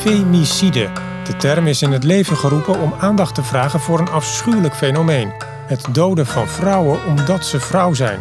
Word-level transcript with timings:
femicide. 0.00 0.88
De 1.24 1.36
term 1.36 1.66
is 1.66 1.82
in 1.82 1.92
het 1.92 2.04
leven 2.04 2.36
geroepen 2.36 2.80
om 2.80 2.94
aandacht 2.98 3.34
te 3.34 3.42
vragen 3.42 3.80
voor 3.80 3.98
een 3.98 4.10
afschuwelijk 4.10 4.74
fenomeen: 4.74 5.32
het 5.66 5.86
doden 5.92 6.26
van 6.26 6.48
vrouwen 6.48 6.98
omdat 7.06 7.46
ze 7.46 7.60
vrouw 7.60 7.92
zijn. 7.92 8.18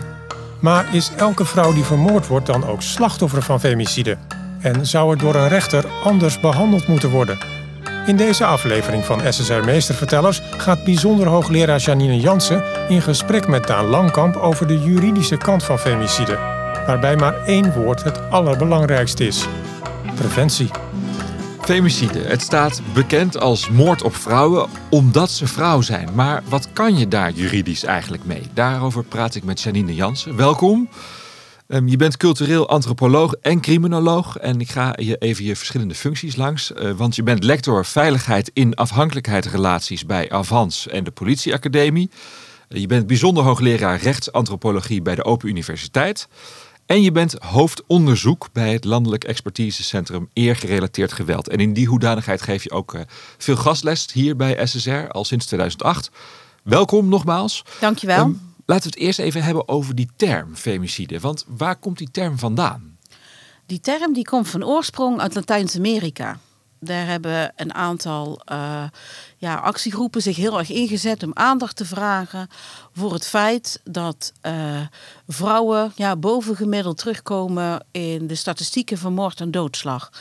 Maar 0.59 0.95
is 0.95 1.11
elke 1.17 1.45
vrouw 1.45 1.73
die 1.73 1.83
vermoord 1.83 2.27
wordt 2.27 2.45
dan 2.45 2.67
ook 2.67 2.81
slachtoffer 2.81 3.41
van 3.41 3.59
femicide? 3.59 4.17
En 4.59 4.85
zou 4.85 5.11
het 5.11 5.19
door 5.19 5.35
een 5.35 5.47
rechter 5.47 5.85
anders 6.03 6.39
behandeld 6.39 6.87
moeten 6.87 7.09
worden? 7.09 7.37
In 8.05 8.15
deze 8.15 8.45
aflevering 8.45 9.05
van 9.05 9.21
SSR 9.29 9.63
Meestervertellers 9.65 10.41
gaat 10.57 10.83
bijzonder 10.83 11.27
hoogleraar 11.27 11.79
Janine 11.79 12.19
Jansen 12.19 12.63
in 12.89 13.01
gesprek 13.01 13.47
met 13.47 13.67
Daan 13.67 13.85
Langkamp 13.85 14.35
over 14.35 14.67
de 14.67 14.79
juridische 14.79 15.37
kant 15.37 15.63
van 15.63 15.79
femicide, 15.79 16.37
waarbij 16.85 17.15
maar 17.15 17.45
één 17.45 17.73
woord 17.73 18.03
het 18.03 18.29
allerbelangrijkste 18.29 19.27
is: 19.27 19.47
preventie. 20.15 20.69
Femicide. 21.69 22.19
Het 22.19 22.41
staat 22.41 22.81
bekend 22.93 23.39
als 23.39 23.69
moord 23.69 24.01
op 24.01 24.15
vrouwen 24.15 24.69
omdat 24.89 25.31
ze 25.31 25.47
vrouw 25.47 25.81
zijn. 25.81 26.09
Maar 26.15 26.43
wat 26.47 26.73
kan 26.73 26.97
je 26.97 27.07
daar 27.07 27.31
juridisch 27.31 27.83
eigenlijk 27.83 28.25
mee? 28.25 28.41
Daarover 28.53 29.03
praat 29.03 29.35
ik 29.35 29.43
met 29.43 29.61
Janine 29.61 29.95
Jansen. 29.95 30.35
Welkom. 30.35 30.89
Ehm, 31.67 31.87
je 31.87 31.97
bent 31.97 32.17
cultureel 32.17 32.69
antropoloog 32.69 33.33
en 33.33 33.61
criminoloog. 33.61 34.37
En 34.37 34.59
ik 34.59 34.69
ga 34.69 34.93
je 34.95 35.17
even 35.17 35.45
je 35.45 35.55
verschillende 35.55 35.95
functies 35.95 36.35
langs. 36.35 36.71
Uh, 36.71 36.91
want 36.91 37.15
je 37.15 37.23
bent 37.23 37.43
lector 37.43 37.85
veiligheid 37.85 38.51
in 38.53 38.75
afhankelijkheidsrelaties 38.75 40.05
bij 40.05 40.31
Avans 40.31 40.87
en 40.87 41.03
de 41.03 41.11
politieacademie. 41.11 42.09
Uh, 42.69 42.81
je 42.81 42.87
bent 42.87 43.07
bijzonder 43.07 43.43
hoogleraar 43.43 43.99
rechtsantropologie 43.99 45.01
bij 45.01 45.15
de 45.15 45.23
Open 45.23 45.49
Universiteit. 45.49 46.27
En 46.89 47.01
je 47.01 47.11
bent 47.11 47.33
hoofdonderzoek 47.33 48.49
bij 48.53 48.73
het 48.73 48.83
Landelijk 48.83 49.23
Expertisecentrum 49.23 50.29
Eergerelateerd 50.33 51.13
Geweld. 51.13 51.47
En 51.47 51.59
in 51.59 51.73
die 51.73 51.87
hoedanigheid 51.87 52.41
geef 52.41 52.63
je 52.63 52.71
ook 52.71 52.93
uh, 52.93 53.01
veel 53.37 53.55
gastles 53.55 54.11
hier 54.13 54.35
bij 54.35 54.65
SSR 54.65 55.07
al 55.07 55.25
sinds 55.25 55.45
2008. 55.45 56.11
Welkom 56.63 57.09
nogmaals. 57.09 57.65
Dankjewel. 57.79 58.25
Um, 58.25 58.53
laten 58.65 58.89
we 58.89 58.97
het 58.97 59.05
eerst 59.07 59.19
even 59.19 59.43
hebben 59.43 59.67
over 59.67 59.95
die 59.95 60.09
term 60.15 60.55
femicide. 60.55 61.19
Want 61.19 61.45
waar 61.47 61.75
komt 61.75 61.97
die 61.97 62.11
term 62.11 62.37
vandaan? 62.37 62.97
Die 63.65 63.79
term 63.79 64.13
die 64.13 64.25
komt 64.25 64.49
van 64.49 64.65
oorsprong 64.65 65.19
uit 65.19 65.35
Latijns-Amerika. 65.35 66.39
Daar 66.79 67.05
hebben 67.05 67.53
een 67.55 67.73
aantal 67.73 68.41
uh, 68.51 68.83
ja, 69.37 69.55
actiegroepen 69.55 70.21
zich 70.21 70.35
heel 70.35 70.59
erg 70.59 70.69
ingezet 70.69 71.23
om 71.23 71.31
aandacht 71.33 71.75
te 71.75 71.85
vragen 71.85 72.47
voor 72.93 73.13
het 73.13 73.27
feit 73.27 73.81
dat 73.83 74.33
uh, 74.41 74.81
vrouwen 75.27 75.91
ja, 75.95 76.15
bovengemiddeld 76.15 76.97
terugkomen 76.97 77.85
in 77.91 78.27
de 78.27 78.35
statistieken 78.35 78.97
van 78.97 79.13
moord 79.13 79.41
en 79.41 79.51
doodslag. 79.51 80.11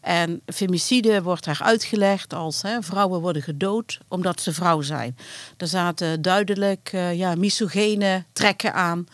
En 0.00 0.42
femicide 0.46 1.22
wordt 1.22 1.44
daar 1.44 1.60
uitgelegd 1.62 2.34
als 2.34 2.62
hè, 2.62 2.82
vrouwen 2.82 3.20
worden 3.20 3.42
gedood 3.42 3.98
omdat 4.08 4.40
ze 4.40 4.52
vrouw 4.52 4.80
zijn. 4.80 5.16
Er 5.56 5.66
zaten 5.66 6.22
duidelijk 6.22 6.90
uh, 6.94 7.14
ja, 7.14 7.34
misogene 7.34 8.24
trekken 8.32 8.74
aan 8.74 9.06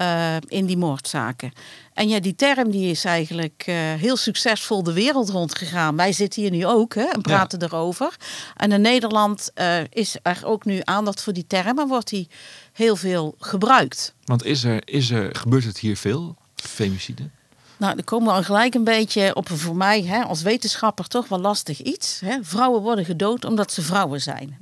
uh, 0.00 0.36
in 0.46 0.66
die 0.66 0.76
moordzaken. 0.76 1.52
En 1.94 2.08
ja, 2.08 2.20
die 2.20 2.34
term 2.34 2.70
die 2.70 2.90
is 2.90 3.04
eigenlijk 3.04 3.64
uh, 3.68 3.74
heel 3.76 4.16
succesvol 4.16 4.82
de 4.82 4.92
wereld 4.92 5.28
rondgegaan. 5.28 5.96
Wij 5.96 6.12
zitten 6.12 6.42
hier 6.42 6.50
nu 6.50 6.66
ook 6.66 6.94
hè, 6.94 7.04
en 7.04 7.20
praten 7.20 7.58
ja. 7.58 7.66
erover. 7.66 8.16
En 8.56 8.72
in 8.72 8.80
Nederland 8.80 9.50
uh, 9.54 9.78
is 9.90 10.16
er 10.22 10.40
ook 10.44 10.64
nu 10.64 10.80
aandacht 10.84 11.22
voor 11.22 11.32
die 11.32 11.46
term 11.46 11.78
en 11.78 11.88
wordt 11.88 12.08
die 12.08 12.28
heel 12.72 12.96
veel 12.96 13.34
gebruikt. 13.38 14.14
Want 14.24 14.44
is 14.44 14.64
er, 14.64 14.88
is 14.88 15.10
er, 15.10 15.34
gebeurt 15.36 15.64
het 15.64 15.78
hier 15.78 15.96
veel, 15.96 16.36
femicide? 16.54 17.28
Nou, 17.76 17.94
dan 17.94 18.04
komen 18.04 18.28
we 18.28 18.34
al 18.34 18.42
gelijk 18.42 18.74
een 18.74 18.84
beetje 18.84 19.34
op 19.34 19.50
een 19.50 19.58
voor 19.58 19.76
mij 19.76 20.02
hè, 20.02 20.22
als 20.22 20.42
wetenschapper 20.42 21.08
toch 21.08 21.28
wel 21.28 21.40
lastig 21.40 21.82
iets. 21.82 22.20
Hè. 22.24 22.38
Vrouwen 22.42 22.82
worden 22.82 23.04
gedood 23.04 23.44
omdat 23.44 23.72
ze 23.72 23.82
vrouwen 23.82 24.20
zijn. 24.20 24.56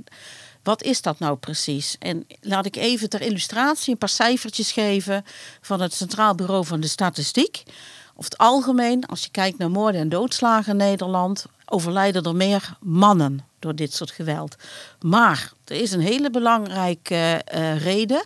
Wat 0.63 0.83
is 0.83 1.03
dat 1.03 1.19
nou 1.19 1.37
precies? 1.37 1.97
En 1.99 2.27
laat 2.41 2.67
ik 2.67 2.77
even 2.77 3.09
ter 3.09 3.21
illustratie 3.21 3.93
een 3.93 3.99
paar 3.99 4.09
cijfertjes 4.09 4.73
geven 4.73 5.25
van 5.61 5.81
het 5.81 5.95
Centraal 5.95 6.35
Bureau 6.35 6.65
van 6.65 6.81
de 6.81 6.89
Statistiek. 6.89 7.63
Over 8.11 8.31
het 8.31 8.39
algemeen, 8.39 9.07
als 9.07 9.23
je 9.23 9.31
kijkt 9.31 9.59
naar 9.59 9.71
moorden 9.71 10.01
en 10.01 10.09
doodslagen 10.09 10.71
in 10.71 10.77
Nederland, 10.77 11.47
overlijden 11.65 12.23
er 12.23 12.37
meer 12.37 12.77
mannen 12.81 13.47
door 13.59 13.75
dit 13.75 13.95
soort 13.95 14.11
geweld. 14.11 14.57
Maar 15.01 15.53
er 15.65 15.81
is 15.81 15.93
een 15.93 16.01
hele 16.01 16.31
belangrijke 16.31 17.45
uh, 17.55 17.83
reden 17.83 18.25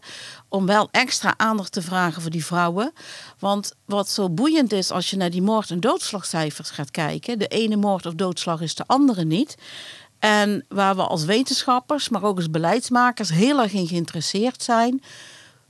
om 0.48 0.66
wel 0.66 0.88
extra 0.90 1.34
aandacht 1.36 1.72
te 1.72 1.82
vragen 1.82 2.22
voor 2.22 2.30
die 2.30 2.44
vrouwen. 2.44 2.92
Want 3.38 3.72
wat 3.84 4.08
zo 4.08 4.30
boeiend 4.30 4.72
is 4.72 4.90
als 4.90 5.10
je 5.10 5.16
naar 5.16 5.30
die 5.30 5.42
moord- 5.42 5.70
en 5.70 5.80
doodslagcijfers 5.80 6.70
gaat 6.70 6.90
kijken, 6.90 7.38
de 7.38 7.48
ene 7.48 7.76
moord 7.76 8.06
of 8.06 8.14
doodslag 8.14 8.60
is 8.60 8.74
de 8.74 8.84
andere 8.86 9.24
niet. 9.24 9.56
En 10.22 10.64
waar 10.68 10.96
we 10.96 11.02
als 11.02 11.24
wetenschappers, 11.24 12.08
maar 12.08 12.22
ook 12.22 12.36
als 12.36 12.50
beleidsmakers 12.50 13.30
heel 13.30 13.60
erg 13.60 13.72
in 13.72 13.86
geïnteresseerd 13.86 14.62
zijn. 14.62 15.02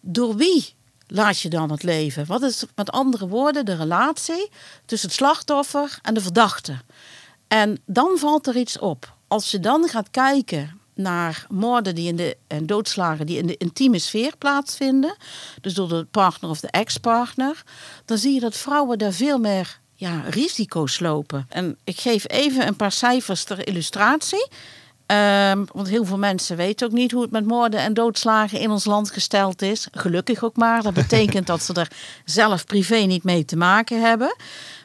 Door 0.00 0.36
wie 0.36 0.74
laat 1.06 1.40
je 1.40 1.48
dan 1.48 1.70
het 1.70 1.82
leven? 1.82 2.26
Wat 2.26 2.42
is 2.42 2.64
met 2.74 2.90
andere 2.90 3.28
woorden 3.28 3.64
de 3.64 3.74
relatie 3.74 4.50
tussen 4.84 5.08
het 5.08 5.18
slachtoffer 5.18 5.98
en 6.02 6.14
de 6.14 6.20
verdachte? 6.20 6.76
En 7.48 7.82
dan 7.86 8.18
valt 8.18 8.46
er 8.46 8.56
iets 8.56 8.78
op. 8.78 9.14
Als 9.28 9.50
je 9.50 9.60
dan 9.60 9.88
gaat 9.88 10.10
kijken 10.10 10.80
naar 10.94 11.46
moorden 11.48 11.94
die 11.94 12.08
in 12.08 12.16
de, 12.16 12.36
en 12.46 12.66
doodslagen 12.66 13.26
die 13.26 13.38
in 13.38 13.46
de 13.46 13.56
intieme 13.56 13.98
sfeer 13.98 14.36
plaatsvinden, 14.36 15.16
dus 15.60 15.74
door 15.74 15.88
de 15.88 16.06
partner 16.10 16.50
of 16.50 16.60
de 16.60 16.70
ex-partner, 16.70 17.62
dan 18.04 18.18
zie 18.18 18.34
je 18.34 18.40
dat 18.40 18.56
vrouwen 18.56 18.98
daar 18.98 19.12
veel 19.12 19.38
meer 19.38 19.80
ja, 20.02 20.22
risico's 20.28 21.00
lopen. 21.00 21.46
En 21.48 21.76
ik 21.84 22.00
geef 22.00 22.24
even 22.28 22.66
een 22.66 22.76
paar 22.76 22.92
cijfers 22.92 23.44
ter 23.44 23.66
illustratie. 23.68 24.48
Um, 25.06 25.66
want 25.72 25.88
heel 25.88 26.04
veel 26.04 26.18
mensen 26.18 26.56
weten 26.56 26.86
ook 26.86 26.92
niet 26.92 27.12
hoe 27.12 27.22
het 27.22 27.30
met 27.30 27.46
moorden 27.46 27.80
en 27.80 27.94
doodslagen 27.94 28.60
in 28.60 28.70
ons 28.70 28.84
land 28.84 29.10
gesteld 29.10 29.62
is. 29.62 29.88
Gelukkig 29.92 30.44
ook 30.44 30.56
maar. 30.56 30.82
Dat 30.82 30.94
betekent 31.04 31.46
dat 31.46 31.62
ze 31.62 31.72
er 31.72 31.90
zelf 32.24 32.66
privé 32.66 32.96
niet 32.96 33.24
mee 33.24 33.44
te 33.44 33.56
maken 33.56 34.00
hebben. 34.00 34.36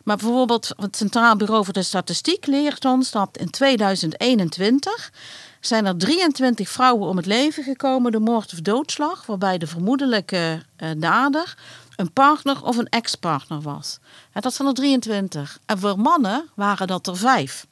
Maar 0.03 0.17
bijvoorbeeld 0.17 0.73
het 0.75 0.95
Centraal 0.95 1.35
Bureau 1.35 1.63
voor 1.63 1.73
de 1.73 1.83
Statistiek 1.83 2.45
leert 2.45 2.85
ons 2.85 3.11
dat 3.11 3.37
in 3.37 3.49
2021 3.49 5.11
zijn 5.59 5.85
er 5.85 5.97
23 5.97 6.69
vrouwen 6.69 7.09
om 7.09 7.17
het 7.17 7.25
leven 7.25 7.63
gekomen 7.63 8.11
door 8.11 8.21
moord 8.21 8.53
of 8.53 8.59
doodslag, 8.59 9.25
waarbij 9.25 9.57
de 9.57 9.67
vermoedelijke 9.67 10.61
uh, 10.83 10.89
dader 10.97 11.55
een 11.95 12.11
partner 12.11 12.63
of 12.63 12.77
een 12.77 12.89
ex-partner 12.89 13.61
was. 13.61 13.99
Dat 14.33 14.53
zijn 14.53 14.67
er 14.67 14.73
23. 14.73 15.59
En 15.65 15.79
voor 15.79 15.99
mannen 15.99 16.49
waren 16.53 16.87
dat 16.87 17.07
er 17.07 17.17
vijf. 17.17 17.65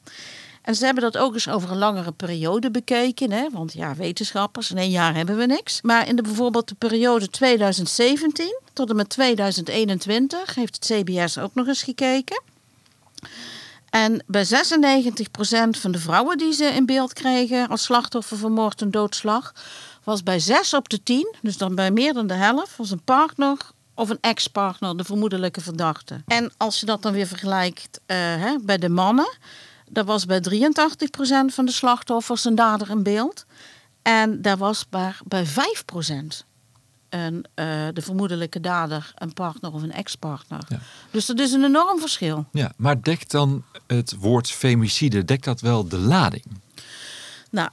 En 0.62 0.74
ze 0.74 0.84
hebben 0.84 1.02
dat 1.02 1.16
ook 1.16 1.34
eens 1.34 1.48
over 1.48 1.70
een 1.70 1.78
langere 1.78 2.12
periode 2.12 2.70
bekeken. 2.70 3.30
Hè? 3.30 3.48
Want 3.52 3.72
ja, 3.72 3.94
wetenschappers, 3.94 4.70
in 4.70 4.78
één 4.78 4.90
jaar 4.90 5.14
hebben 5.14 5.36
we 5.36 5.46
niks. 5.46 5.82
Maar 5.82 6.08
in 6.08 6.16
de, 6.16 6.22
bijvoorbeeld 6.22 6.68
de 6.68 6.74
periode 6.74 7.28
2017 7.28 8.60
tot 8.72 8.90
en 8.90 8.96
met 8.96 9.08
2021 9.08 10.54
heeft 10.54 10.74
het 10.74 10.84
CBS 10.84 11.38
ook 11.38 11.54
nog 11.54 11.66
eens 11.66 11.82
gekeken. 11.82 12.42
En 13.96 14.22
bij 14.26 14.46
96% 14.46 14.48
van 15.70 15.90
de 15.90 15.98
vrouwen 15.98 16.38
die 16.38 16.52
ze 16.52 16.64
in 16.64 16.86
beeld 16.86 17.12
kregen 17.12 17.68
als 17.68 17.82
slachtoffer 17.82 18.36
van 18.36 18.52
moord 18.52 18.82
en 18.82 18.90
doodslag, 18.90 19.54
was 20.04 20.22
bij 20.22 20.38
6 20.38 20.74
op 20.74 20.88
de 20.88 21.02
10, 21.02 21.34
dus 21.42 21.56
dan 21.56 21.74
bij 21.74 21.90
meer 21.90 22.12
dan 22.12 22.26
de 22.26 22.34
helft, 22.34 22.76
was 22.76 22.90
een 22.90 23.02
partner 23.02 23.58
of 23.94 24.08
een 24.08 24.18
ex-partner 24.20 24.96
de 24.96 25.04
vermoedelijke 25.04 25.60
verdachte. 25.60 26.22
En 26.26 26.52
als 26.56 26.80
je 26.80 26.86
dat 26.86 27.02
dan 27.02 27.12
weer 27.12 27.26
vergelijkt 27.26 28.00
uh, 28.06 28.16
hè, 28.16 28.56
bij 28.62 28.78
de 28.78 28.88
mannen, 28.88 29.36
dat 29.88 30.06
was 30.06 30.26
bij 30.26 30.40
83% 30.40 30.44
van 31.46 31.64
de 31.64 31.72
slachtoffers 31.72 32.44
een 32.44 32.54
dader 32.54 32.90
in 32.90 33.02
beeld. 33.02 33.46
En 34.02 34.42
daar 34.42 34.56
was 34.56 34.86
maar 34.90 35.20
bij 35.24 35.46
5% 35.46 35.50
een, 37.16 37.44
uh, 37.54 37.88
de 37.92 38.02
vermoedelijke 38.02 38.60
dader 38.60 39.12
een 39.14 39.32
partner 39.32 39.72
of 39.72 39.82
een 39.82 39.92
ex-partner. 39.92 40.60
Ja. 40.68 40.78
Dus 41.10 41.26
dat 41.26 41.38
is 41.38 41.52
een 41.52 41.64
enorm 41.64 42.00
verschil. 42.00 42.44
Ja, 42.52 42.72
maar 42.76 43.02
dekt 43.02 43.30
dan 43.30 43.64
het 43.86 44.14
woord 44.18 44.50
femicide, 44.50 45.24
dekt 45.24 45.44
dat 45.44 45.60
wel 45.60 45.88
de 45.88 45.98
lading? 45.98 46.44
Nou, 47.50 47.68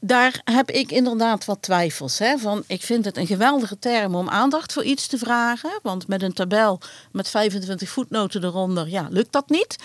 daar 0.00 0.40
heb 0.44 0.70
ik 0.70 0.90
inderdaad 0.90 1.44
wat 1.44 1.62
twijfels. 1.62 2.18
Hè? 2.18 2.38
Van, 2.38 2.62
ik 2.66 2.82
vind 2.82 3.04
het 3.04 3.16
een 3.16 3.26
geweldige 3.26 3.78
term 3.78 4.14
om 4.14 4.28
aandacht 4.28 4.72
voor 4.72 4.84
iets 4.84 5.06
te 5.06 5.18
vragen. 5.18 5.78
Want 5.82 6.08
met 6.08 6.22
een 6.22 6.32
tabel 6.32 6.80
met 7.12 7.28
25 7.28 7.88
voetnoten 7.88 8.44
eronder, 8.44 8.88
ja, 8.88 9.06
lukt 9.10 9.32
dat 9.32 9.48
niet. 9.48 9.76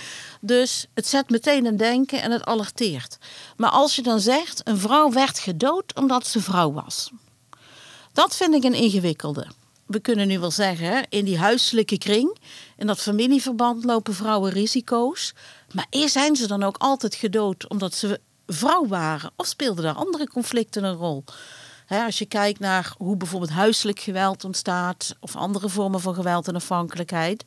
Dus 0.41 0.85
het 0.93 1.07
zet 1.07 1.29
meteen 1.29 1.65
een 1.65 1.77
denken 1.77 2.21
en 2.21 2.31
het 2.31 2.45
alerteert. 2.45 3.17
Maar 3.57 3.69
als 3.69 3.95
je 3.95 4.01
dan 4.01 4.19
zegt, 4.19 4.61
een 4.63 4.77
vrouw 4.77 5.11
werd 5.11 5.39
gedood 5.39 5.95
omdat 5.95 6.27
ze 6.27 6.41
vrouw 6.41 6.71
was. 6.71 7.11
Dat 8.15 8.35
vind 8.35 8.53
ik 8.53 8.63
een 8.63 8.73
ingewikkelde. 8.73 9.47
We 9.85 9.99
kunnen 9.99 10.27
nu 10.27 10.39
wel 10.39 10.51
zeggen, 10.51 11.05
in 11.09 11.25
die 11.25 11.37
huiselijke 11.37 11.97
kring, 11.97 12.37
in 12.77 12.87
dat 12.87 12.99
familieverband 12.99 13.83
lopen 13.83 14.13
vrouwen 14.13 14.51
risico's. 14.51 15.33
Maar 15.73 15.87
zijn 16.05 16.35
ze 16.35 16.47
dan 16.47 16.63
ook 16.63 16.77
altijd 16.77 17.15
gedood 17.15 17.69
omdat 17.69 17.93
ze 17.93 18.19
vrouw 18.47 18.87
waren? 18.87 19.31
Of 19.35 19.45
speelden 19.45 19.83
daar 19.83 19.93
andere 19.93 20.27
conflicten 20.27 20.83
een 20.83 20.95
rol? 20.95 21.23
als 21.87 22.19
je 22.19 22.25
kijkt 22.25 22.59
naar 22.59 22.93
hoe 22.97 23.17
bijvoorbeeld 23.17 23.51
huiselijk 23.51 23.99
geweld 23.99 24.43
ontstaat 24.43 25.15
of 25.19 25.35
andere 25.35 25.69
vormen 25.69 26.01
van 26.01 26.13
geweld 26.13 26.47
en 26.47 26.55
afhankelijkheid, 26.55 27.43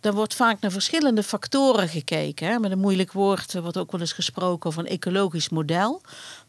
Dan 0.00 0.14
wordt 0.14 0.34
vaak 0.34 0.60
naar 0.60 0.70
verschillende 0.70 1.22
factoren 1.22 1.88
gekeken. 1.88 2.48
Hè. 2.48 2.58
Met 2.58 2.70
een 2.70 2.78
moeilijk 2.78 3.12
woord 3.12 3.54
wordt 3.54 3.76
ook 3.76 3.92
wel 3.92 4.00
eens 4.00 4.12
gesproken 4.12 4.70
over 4.70 4.82
een 4.82 4.90
ecologisch 4.90 5.48
model. 5.48 6.02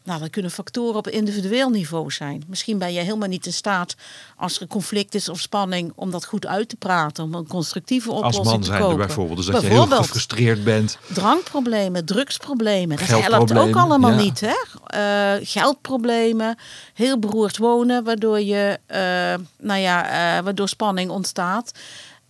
Nou, 0.08 0.20
dat 0.20 0.30
kunnen 0.30 0.50
factoren 0.50 0.96
op 0.96 1.08
individueel 1.08 1.70
niveau 1.70 2.10
zijn. 2.10 2.44
Misschien 2.46 2.78
ben 2.78 2.92
je 2.92 3.00
helemaal 3.00 3.28
niet 3.28 3.46
in 3.46 3.52
staat 3.52 3.96
als 4.36 4.56
er 4.56 4.62
een 4.62 4.68
conflict 4.68 5.14
is 5.14 5.28
of 5.28 5.40
spanning 5.40 5.92
om 5.94 6.10
dat 6.10 6.24
goed 6.24 6.46
uit 6.46 6.68
te 6.68 6.76
praten, 6.76 7.24
om 7.24 7.34
een 7.34 7.46
constructieve 7.46 8.10
oplossing 8.10 8.44
Als 8.44 8.52
man 8.52 8.60
te 8.60 8.66
zijn 8.66 8.80
kopen. 8.80 8.96
bijvoorbeeld. 8.96 9.36
Dus 9.36 9.46
dat 9.46 9.62
je 9.62 9.68
heel 9.68 9.86
gefrustreerd 9.86 10.64
bent. 10.64 10.98
Drankproblemen, 11.14 12.04
drugsproblemen. 12.04 12.96
Dat 12.96 13.06
helpt 13.06 13.58
ook 13.58 13.76
allemaal 13.76 14.10
ja. 14.10 14.16
niet. 14.16 14.40
Hè? 14.40 14.54
Eh, 14.86 15.46
geldproblemen, 15.48 16.56
heel 16.94 17.18
beroerd 17.18 17.56
wonen, 17.56 18.04
waardoor, 18.04 18.40
je, 18.40 18.78
eh, 18.86 18.98
nou 19.58 19.80
ja, 19.80 20.04
eh, 20.04 20.44
waardoor 20.44 20.68
spanning 20.68 21.10
ontstaat. 21.10 21.72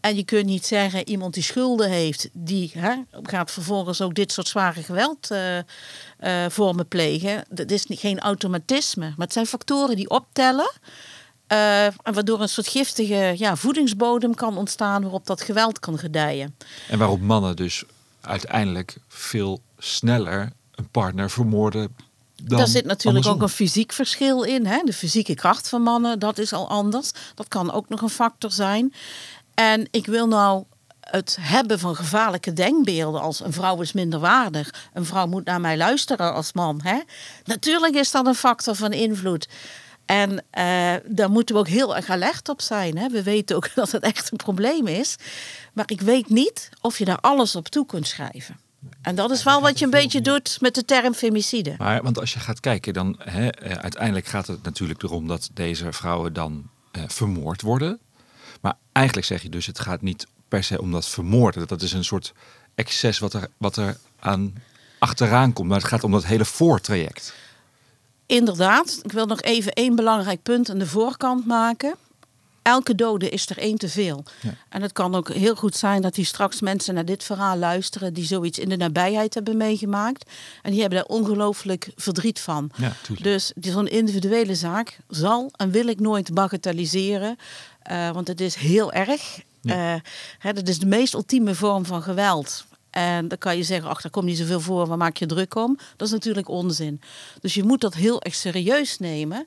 En 0.00 0.16
je 0.16 0.24
kunt 0.24 0.46
niet 0.46 0.66
zeggen, 0.66 1.08
iemand 1.08 1.34
die 1.34 1.42
schulden 1.42 1.90
heeft, 1.90 2.28
die 2.32 2.70
hè, 2.74 2.94
gaat 3.22 3.50
vervolgens 3.50 4.00
ook 4.00 4.14
dit 4.14 4.32
soort 4.32 4.48
zware 4.48 4.82
geweldvormen 4.82 6.88
plegen. 6.88 7.44
Dat 7.48 7.70
is 7.70 7.86
niet, 7.86 7.98
geen 7.98 8.20
automatisme, 8.20 9.04
maar 9.04 9.26
het 9.26 9.32
zijn 9.32 9.46
factoren 9.46 9.96
die 9.96 10.10
optellen. 10.10 10.70
eh, 11.46 11.84
en 11.84 12.12
waardoor 12.12 12.40
een 12.40 12.48
soort 12.48 12.68
giftige 12.68 13.34
ja, 13.36 13.56
voedingsbodem 13.56 14.34
kan 14.34 14.56
ontstaan 14.56 15.02
waarop 15.02 15.26
dat 15.26 15.42
geweld 15.42 15.80
kan 15.80 15.98
gedijen. 15.98 16.56
En 16.88 16.98
waarop 16.98 17.20
mannen 17.20 17.56
dus 17.56 17.84
uiteindelijk 18.20 18.96
veel 19.08 19.60
sneller 19.78 20.52
een 20.74 20.88
partner 20.88 21.30
vermoorden 21.30 21.94
dan 22.42 22.58
Daar 22.58 22.66
zit 22.66 22.84
natuurlijk 22.84 23.06
andersom. 23.06 23.34
ook 23.34 23.42
een 23.42 23.48
fysiek 23.66 23.92
verschil 23.92 24.42
in. 24.42 24.66
Hè? 24.66 24.80
De 24.84 24.92
fysieke 24.92 25.34
kracht 25.34 25.68
van 25.68 25.82
mannen, 25.82 26.18
dat 26.18 26.38
is 26.38 26.52
al 26.52 26.68
anders. 26.68 27.10
Dat 27.34 27.48
kan 27.48 27.72
ook 27.72 27.88
nog 27.88 28.02
een 28.02 28.08
factor 28.08 28.50
zijn. 28.50 28.92
En 29.58 29.88
ik 29.90 30.06
wil 30.06 30.26
nou 30.26 30.64
het 31.00 31.37
hebben 31.40 31.78
van 31.78 31.96
gevaarlijke 31.96 32.52
denkbeelden 32.52 33.20
als 33.20 33.40
een 33.40 33.52
vrouw 33.52 33.81
is 33.81 33.93
minder 33.93 34.20
waardig, 34.20 34.88
een 34.93 35.05
vrouw 35.05 35.26
moet 35.26 35.44
naar 35.44 35.60
mij 35.60 35.76
luisteren 35.76 36.34
als 36.34 36.52
man. 36.52 36.81
Hè? 36.82 37.00
Natuurlijk 37.44 37.94
is 37.94 38.10
dat 38.10 38.26
een 38.26 38.34
factor 38.34 38.75
van 38.75 38.93
invloed. 38.93 39.49
En 40.06 40.44
eh, 40.50 40.94
daar 41.06 41.31
moeten 41.31 41.55
we 41.55 41.60
ook 41.60 41.69
heel 41.69 41.96
erg 41.96 42.08
alert 42.10 42.49
op 42.49 42.60
zijn. 42.60 42.99
Hè? 42.99 43.08
We 43.08 43.22
weten 43.22 43.56
ook 43.56 43.75
dat 43.75 43.93
het 43.93 44.02
echt 44.02 44.31
een 44.31 44.37
probleem 44.37 44.87
is. 44.87 45.16
Maar 45.72 45.90
ik 45.90 46.00
weet 46.00 46.28
niet 46.28 46.69
of 46.81 46.99
je 46.99 47.05
daar 47.05 47.20
alles 47.20 47.56
op 47.56 47.69
toe 47.69 47.87
kunt 47.87 48.06
schrijven. 48.06 48.56
En 49.02 49.14
dat 49.14 49.31
is 49.31 49.43
wel 49.43 49.60
wat 49.60 49.78
je 49.78 49.84
een 49.84 49.90
beetje 49.90 50.20
doet 50.20 50.60
met 50.60 50.75
de 50.75 50.84
term 50.84 51.14
femicide. 51.14 51.75
Maar 51.78 52.02
want 52.02 52.19
als 52.19 52.32
je 52.32 52.40
gaat 52.40 52.60
kijken, 52.60 52.93
dan 52.93 53.16
hè, 53.19 53.49
eh, 53.49 53.72
uiteindelijk 53.72 54.26
gaat 54.26 54.46
het 54.46 54.62
natuurlijk 54.62 55.02
erom 55.02 55.26
dat 55.26 55.50
deze 55.55 55.93
vrouwen 55.93 56.32
dan 56.32 56.70
eh, 56.93 57.02
vermoord 57.06 57.62
worden. 57.62 58.00
Maar 58.60 58.76
eigenlijk 58.93 59.26
zeg 59.26 59.43
je 59.43 59.49
dus, 59.49 59.66
het 59.66 59.78
gaat 59.78 60.02
niet 60.02 60.26
per 60.49 60.64
se 60.64 60.81
om 60.81 60.93
dat 60.93 61.06
vermoorden. 61.06 61.66
Dat 61.66 61.82
is 61.82 61.93
een 61.93 62.05
soort 62.05 62.32
excess 62.75 63.19
wat 63.19 63.32
er, 63.32 63.49
wat 63.56 63.76
er 63.76 63.96
aan 64.19 64.55
achteraan 64.99 65.52
komt. 65.52 65.69
Maar 65.69 65.78
het 65.78 65.88
gaat 65.88 66.05
om 66.05 66.10
dat 66.10 66.25
hele 66.25 66.44
voortraject. 66.44 67.34
Inderdaad, 68.26 69.00
ik 69.02 69.12
wil 69.12 69.26
nog 69.26 69.40
even 69.40 69.72
één 69.72 69.96
belangrijk 69.96 70.43
punt 70.43 70.70
aan 70.70 70.78
de 70.78 70.87
voorkant 70.87 71.46
maken. 71.46 71.94
Elke 72.69 72.94
dode 72.94 73.29
is 73.29 73.49
er 73.50 73.59
één 73.59 73.76
te 73.76 73.88
veel. 73.88 74.25
Ja. 74.41 74.55
En 74.69 74.82
het 74.82 74.93
kan 74.93 75.15
ook 75.15 75.32
heel 75.32 75.55
goed 75.55 75.76
zijn 75.76 76.03
dat 76.03 76.15
die 76.15 76.25
straks 76.25 76.61
mensen 76.61 76.94
naar 76.94 77.05
dit 77.05 77.25
verhaal 77.25 77.56
luisteren 77.56 78.15
die 78.15 78.25
zoiets 78.25 78.59
in 78.59 78.69
de 78.69 78.76
nabijheid 78.76 79.35
hebben 79.35 79.56
meegemaakt. 79.56 80.31
En 80.62 80.70
die 80.70 80.81
hebben 80.81 80.99
daar 80.99 81.17
ongelooflijk 81.17 81.91
verdriet 81.97 82.41
van. 82.41 82.70
Ja. 82.76 82.93
Dus 83.23 83.53
zo'n 83.61 83.88
individuele 83.88 84.55
zaak 84.55 84.99
zal 85.09 85.50
en 85.56 85.70
wil 85.70 85.87
ik 85.87 86.00
nooit 86.00 86.35
bagatelliseren. 86.35 87.37
eh, 87.82 88.11
want 88.11 88.29
het 88.29 88.41
is 88.41 88.55
heel 88.55 88.93
erg. 88.93 89.41
Ja. 89.61 89.94
Eh, 89.94 90.00
hè, 90.38 90.53
dat 90.53 90.69
is 90.69 90.79
de 90.79 90.87
meest 90.87 91.15
ultieme 91.15 91.55
vorm 91.55 91.87
van 91.87 92.03
geweld. 92.03 92.67
En 92.90 93.29
dan 93.29 93.38
kan 93.38 93.56
je 93.56 93.62
zeggen, 93.62 93.90
ach, 93.90 94.00
daar 94.00 94.11
komt 94.11 94.25
niet 94.25 94.38
zoveel 94.38 94.61
voor, 94.61 94.87
waar 94.87 94.96
maak 94.96 95.17
je 95.17 95.26
druk 95.26 95.55
om? 95.55 95.79
Dat 95.96 96.06
is 96.06 96.12
natuurlijk 96.12 96.49
onzin. 96.49 97.00
Dus 97.40 97.55
je 97.55 97.62
moet 97.62 97.81
dat 97.81 97.94
heel 97.94 98.23
erg 98.23 98.35
serieus 98.35 98.99
nemen. 98.99 99.46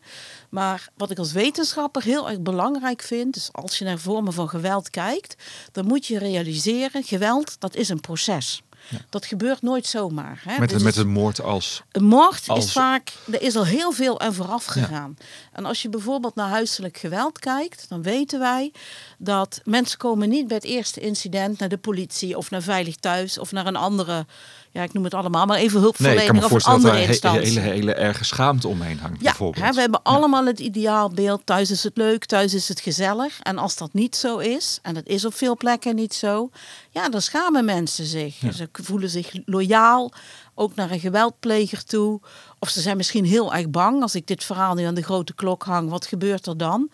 Maar 0.49 0.89
wat 0.97 1.11
ik 1.11 1.17
als 1.17 1.31
wetenschapper 1.31 2.03
heel 2.03 2.29
erg 2.29 2.41
belangrijk 2.41 3.01
vind, 3.01 3.35
is 3.35 3.49
als 3.51 3.77
je 3.77 3.85
naar 3.85 3.99
vormen 3.99 4.33
van 4.33 4.49
geweld 4.49 4.89
kijkt, 4.89 5.35
dan 5.71 5.85
moet 5.85 6.05
je 6.05 6.17
realiseren, 6.17 7.03
geweld, 7.03 7.55
dat 7.59 7.75
is 7.75 7.89
een 7.89 7.99
proces. 7.99 8.61
Dat 9.09 9.25
gebeurt 9.25 9.61
nooit 9.61 9.85
zomaar. 9.85 10.41
Hè? 10.45 10.59
Met, 10.59 10.69
Dus 10.69 10.83
met 10.83 10.95
een 10.95 11.07
moord 11.07 11.41
als... 11.41 11.83
een 11.91 12.03
moord 12.03 12.43
Als- 12.47 12.65
is 12.65 12.71
vaak, 12.71 13.13
er 13.31 13.41
is 13.41 13.55
al 13.55 13.65
heel 13.65 13.91
veel 13.91 14.19
aan 14.19 14.33
vooraf 14.33 14.65
gegaan. 14.65 15.17
En 15.51 15.65
als 15.65 15.81
je 15.81 15.89
bijvoorbeeld 15.89 16.35
naar 16.35 16.49
huiselijk 16.49 16.97
geweld 16.97 17.39
kijkt, 17.39 17.85
dan 17.89 18.01
weten 18.01 18.39
wij 18.39 18.71
dat 19.17 19.61
mensen 19.63 19.97
komen 19.97 20.29
niet 20.29 20.47
bij 20.47 20.55
het 20.57 20.65
eerste 20.65 20.99
incident 20.99 21.59
naar 21.59 21.69
de 21.69 21.77
politie 21.77 22.37
of 22.37 22.49
naar 22.51 22.61
Veilig 22.61 22.95
Thuis 22.95 23.37
of 23.37 23.51
naar 23.51 23.65
een 23.67 23.75
andere, 23.75 24.25
ja 24.71 24.83
ik 24.83 24.93
noem 24.93 25.03
het 25.03 25.13
allemaal, 25.13 25.45
maar 25.45 25.57
even 25.57 25.81
Nee, 25.81 25.89
ik 25.89 25.95
kan 25.97 26.05
hulpverlening 26.35 26.49
me 26.49 26.55
of 26.55 26.65
andere 26.65 26.95
er 26.97 27.01
een 27.03 27.07
instantie. 27.09 27.41
hele, 27.59 27.59
hele 27.59 27.93
erge 27.93 28.23
schaamte 28.23 28.67
omheen 28.67 28.99
hangt 28.99 29.17
Ja, 29.21 29.23
bijvoorbeeld. 29.23 29.65
hè, 29.65 29.71
we 29.71 29.79
hebben 29.79 30.03
allemaal 30.03 30.45
het 30.45 30.59
ideaalbeeld. 30.59 31.41
Thuis 31.45 31.71
is 31.71 31.83
het 31.83 31.97
leuk, 31.97 32.25
thuis 32.25 32.53
is 32.53 32.67
het 32.67 32.79
gezellig. 32.79 33.39
En 33.39 33.57
als 33.57 33.75
dat 33.77 33.93
niet 33.93 34.15
zo 34.15 34.37
is, 34.37 34.79
en 34.81 34.93
dat 34.93 35.07
is 35.07 35.25
op 35.25 35.33
veel 35.33 35.57
plekken 35.57 35.95
niet 35.95 36.13
zo, 36.13 36.49
ja, 36.89 37.09
dan 37.09 37.21
schamen 37.21 37.65
mensen 37.65 38.05
zich. 38.05 38.35
Ze 38.53 38.69
voelen 38.71 39.09
zich 39.09 39.31
loyaal, 39.45 40.11
ook 40.55 40.75
naar 40.75 40.91
een 40.91 40.99
geweldpleger 40.99 41.85
toe. 41.85 42.21
Of 42.59 42.69
ze 42.69 42.81
zijn 42.81 42.97
misschien 42.97 43.25
heel 43.25 43.53
erg 43.53 43.69
bang. 43.69 44.01
Als 44.01 44.15
ik 44.15 44.27
dit 44.27 44.43
verhaal 44.43 44.75
nu 44.75 44.83
aan 44.83 44.93
de 44.93 45.03
grote 45.03 45.33
klok 45.33 45.63
hang, 45.63 45.89
wat 45.89 46.05
gebeurt 46.05 46.45
er 46.45 46.57
dan? 46.57 46.89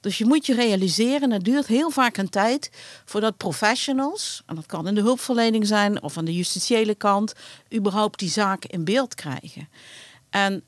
Dus 0.00 0.18
je 0.18 0.26
moet 0.26 0.46
je 0.46 0.54
realiseren, 0.54 1.30
het 1.30 1.44
duurt 1.44 1.66
heel 1.66 1.90
vaak 1.90 2.16
een 2.16 2.28
tijd 2.28 2.70
voordat 3.04 3.36
professionals, 3.36 4.42
en 4.46 4.54
dat 4.54 4.66
kan 4.66 4.86
in 4.86 4.94
de 4.94 5.00
hulpverlening 5.00 5.66
zijn 5.66 6.02
of 6.02 6.16
aan 6.16 6.24
de 6.24 6.34
justitiële 6.34 6.94
kant, 6.94 7.32
überhaupt 7.74 8.18
die 8.18 8.30
zaken 8.30 8.70
in 8.70 8.84
beeld 8.84 9.14
krijgen. 9.14 9.68
En 10.30 10.64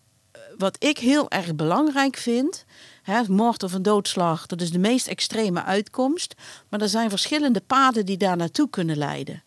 wat 0.59 0.85
ik 0.85 0.99
heel 0.99 1.31
erg 1.31 1.55
belangrijk 1.55 2.17
vind, 2.17 2.65
hè, 3.03 3.23
moord 3.29 3.63
of 3.63 3.73
een 3.73 3.83
doodslag, 3.83 4.47
dat 4.47 4.61
is 4.61 4.71
de 4.71 4.79
meest 4.79 5.07
extreme 5.07 5.63
uitkomst. 5.63 6.35
Maar 6.69 6.81
er 6.81 6.89
zijn 6.89 7.11
verschillende 7.11 7.61
paden 7.61 8.07
die 8.07 8.17
daar 8.17 8.37
naartoe 8.37 8.71
kunnen 8.71 8.97
leiden. 8.97 9.43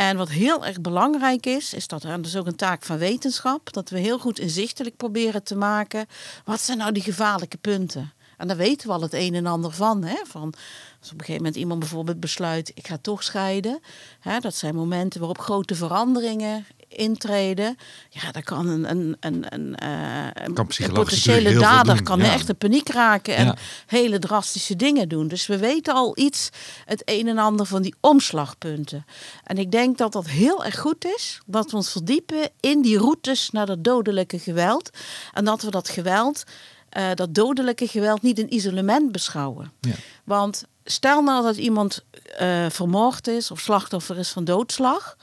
En 0.00 0.16
wat 0.16 0.28
heel 0.28 0.66
erg 0.66 0.80
belangrijk 0.80 1.46
is, 1.46 1.74
is 1.74 1.86
dat, 1.86 2.04
en 2.04 2.16
dat 2.16 2.26
is 2.26 2.36
ook 2.36 2.46
een 2.46 2.56
taak 2.56 2.82
van 2.82 2.98
wetenschap, 2.98 3.72
dat 3.72 3.90
we 3.90 3.98
heel 3.98 4.18
goed 4.18 4.38
inzichtelijk 4.38 4.96
proberen 4.96 5.42
te 5.42 5.56
maken, 5.56 6.06
wat 6.44 6.60
zijn 6.60 6.78
nou 6.78 6.92
die 6.92 7.02
gevaarlijke 7.02 7.56
punten? 7.56 8.12
En 8.36 8.48
daar 8.48 8.56
weten 8.56 8.88
we 8.88 8.94
al 8.94 9.00
het 9.00 9.12
een 9.12 9.34
en 9.34 9.46
ander 9.46 9.72
van. 9.72 10.04
Hè? 10.04 10.16
van 10.26 10.54
als 11.00 11.12
op 11.12 11.18
een 11.18 11.24
gegeven 11.24 11.36
moment 11.36 11.56
iemand 11.56 11.80
bijvoorbeeld 11.80 12.20
besluit, 12.20 12.72
ik 12.74 12.86
ga 12.86 12.98
toch 13.00 13.22
scheiden. 13.22 13.80
Hè? 14.20 14.38
Dat 14.38 14.54
zijn 14.54 14.74
momenten 14.74 15.20
waarop 15.20 15.38
grote 15.38 15.74
veranderingen 15.74 16.66
intreden. 16.90 17.76
Ja, 18.10 18.30
dan 18.32 18.42
kan 18.42 18.66
een, 18.68 18.90
een, 18.90 19.16
een, 19.20 19.44
een, 19.48 19.76
eh, 19.76 20.24
een, 20.24 20.54
Kan 20.54 20.64
een 20.64 20.66
psychologisch 20.66 21.22
potentiële 21.24 21.58
dader 21.58 22.02
kan 22.02 22.18
ja. 22.18 22.32
echt 22.32 22.48
in 22.48 22.56
paniek 22.56 22.88
raken 22.88 23.36
en 23.36 23.44
Ja. 23.44 23.56
hele 23.86 24.18
drastische 24.18 24.76
dingen 24.76 25.08
doen. 25.08 25.28
Dus 25.28 25.46
we 25.46 25.58
weten 25.58 25.94
al 25.94 26.18
iets, 26.18 26.48
het 26.84 27.02
een 27.04 27.28
en 27.28 27.38
ander 27.38 27.66
van 27.66 27.82
die 27.82 27.94
omslagpunten. 28.00 29.04
En 29.44 29.58
ik 29.58 29.70
denk 29.70 29.98
dat 29.98 30.12
dat 30.12 30.26
heel 30.26 30.64
erg 30.64 30.78
goed 30.78 31.04
is, 31.04 31.40
dat 31.46 31.70
we 31.70 31.76
ons 31.76 31.90
verdiepen 31.90 32.50
in 32.60 32.82
die 32.82 32.98
routes 32.98 33.50
naar 33.50 33.66
dat 33.66 33.84
dodelijke 33.84 34.38
geweld. 34.38 34.90
En 35.32 35.44
dat 35.44 35.62
we 35.62 35.70
dat 35.70 35.88
geweld, 35.88 36.44
eh, 36.88 37.08
dat 37.14 37.34
dodelijke 37.34 37.86
geweld, 37.88 38.22
niet 38.22 38.38
in 38.38 38.54
isolement 38.54 39.12
beschouwen. 39.12 39.72
Ja. 39.80 39.94
Want 40.24 40.64
stel 40.84 41.22
nou 41.22 41.42
dat 41.42 41.56
iemand 41.56 42.04
eh, 42.36 42.66
vermoord 42.68 43.26
is 43.28 43.50
of 43.50 43.60
slachtoffer 43.60 44.18
is 44.18 44.28
van 44.28 44.44
doodslag. 44.44 45.16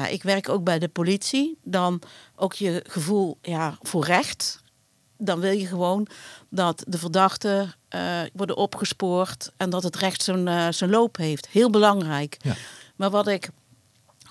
Ja, 0.00 0.06
ik 0.06 0.22
werk 0.22 0.48
ook 0.48 0.64
bij 0.64 0.78
de 0.78 0.88
politie. 0.88 1.58
Dan 1.64 2.02
ook 2.36 2.54
je 2.54 2.84
gevoel 2.88 3.38
ja, 3.42 3.78
voor 3.82 4.04
recht. 4.04 4.62
Dan 5.18 5.40
wil 5.40 5.52
je 5.52 5.66
gewoon 5.66 6.06
dat 6.48 6.84
de 6.88 6.98
verdachten 6.98 7.74
eh, 7.88 8.20
worden 8.32 8.56
opgespoord 8.56 9.52
en 9.56 9.70
dat 9.70 9.82
het 9.82 9.96
recht 9.96 10.22
zijn, 10.22 10.48
eh, 10.48 10.66
zijn 10.70 10.90
loop 10.90 11.16
heeft. 11.16 11.48
Heel 11.48 11.70
belangrijk. 11.70 12.36
Ja. 12.40 12.54
Maar 12.96 13.10
wat 13.10 13.26
ik 13.26 13.50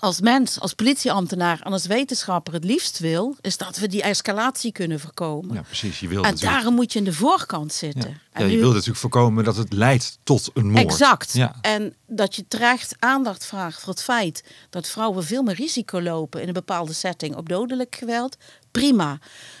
als 0.00 0.20
mens, 0.20 0.60
als 0.60 0.74
politieambtenaar 0.74 1.60
en 1.62 1.72
als 1.72 1.86
wetenschapper 1.86 2.52
het 2.52 2.64
liefst 2.64 2.98
wil, 2.98 3.36
is 3.40 3.56
dat 3.56 3.78
we 3.78 3.86
die 3.88 4.02
escalatie 4.02 4.72
kunnen 4.72 5.00
voorkomen. 5.00 5.54
Ja, 5.54 5.62
precies. 5.62 6.00
Je 6.00 6.08
wil 6.08 6.16
en 6.16 6.30
natuurlijk... 6.30 6.52
daarom 6.52 6.74
moet 6.74 6.92
je 6.92 6.98
in 6.98 7.04
de 7.04 7.12
voorkant 7.12 7.72
zitten. 7.72 8.10
Ja, 8.10 8.16
En 8.32 8.48
je 8.48 8.54
nu- 8.54 8.60
wil 8.60 8.70
natuurlijk 8.70 8.98
voorkomen 8.98 9.44
dat 9.44 9.56
het 9.56 9.72
leidt 9.72 10.18
tot 10.22 10.50
een 10.54 10.70
moord. 10.70 10.84
Exact. 10.84 11.32
Ja. 11.32 11.54
En 11.60 11.94
dat 12.06 12.36
je 12.36 12.44
terecht 12.48 12.94
aandacht 12.98 13.46
vraagt 13.46 13.80
voor 13.80 13.92
het 13.92 14.02
feit 14.02 14.44
dat 14.70 14.88
vrouwen 14.88 15.24
veel 15.24 15.42
meer 15.42 15.54
risico 15.54 16.00
lopen 16.02 16.40
in 16.42 16.46
een 16.48 16.54
bepaalde 16.54 16.92
setting 16.92 17.36
op 17.36 17.48
dodelijk 17.48 17.96
geweld. 17.96 18.36
Prima. 18.70 19.18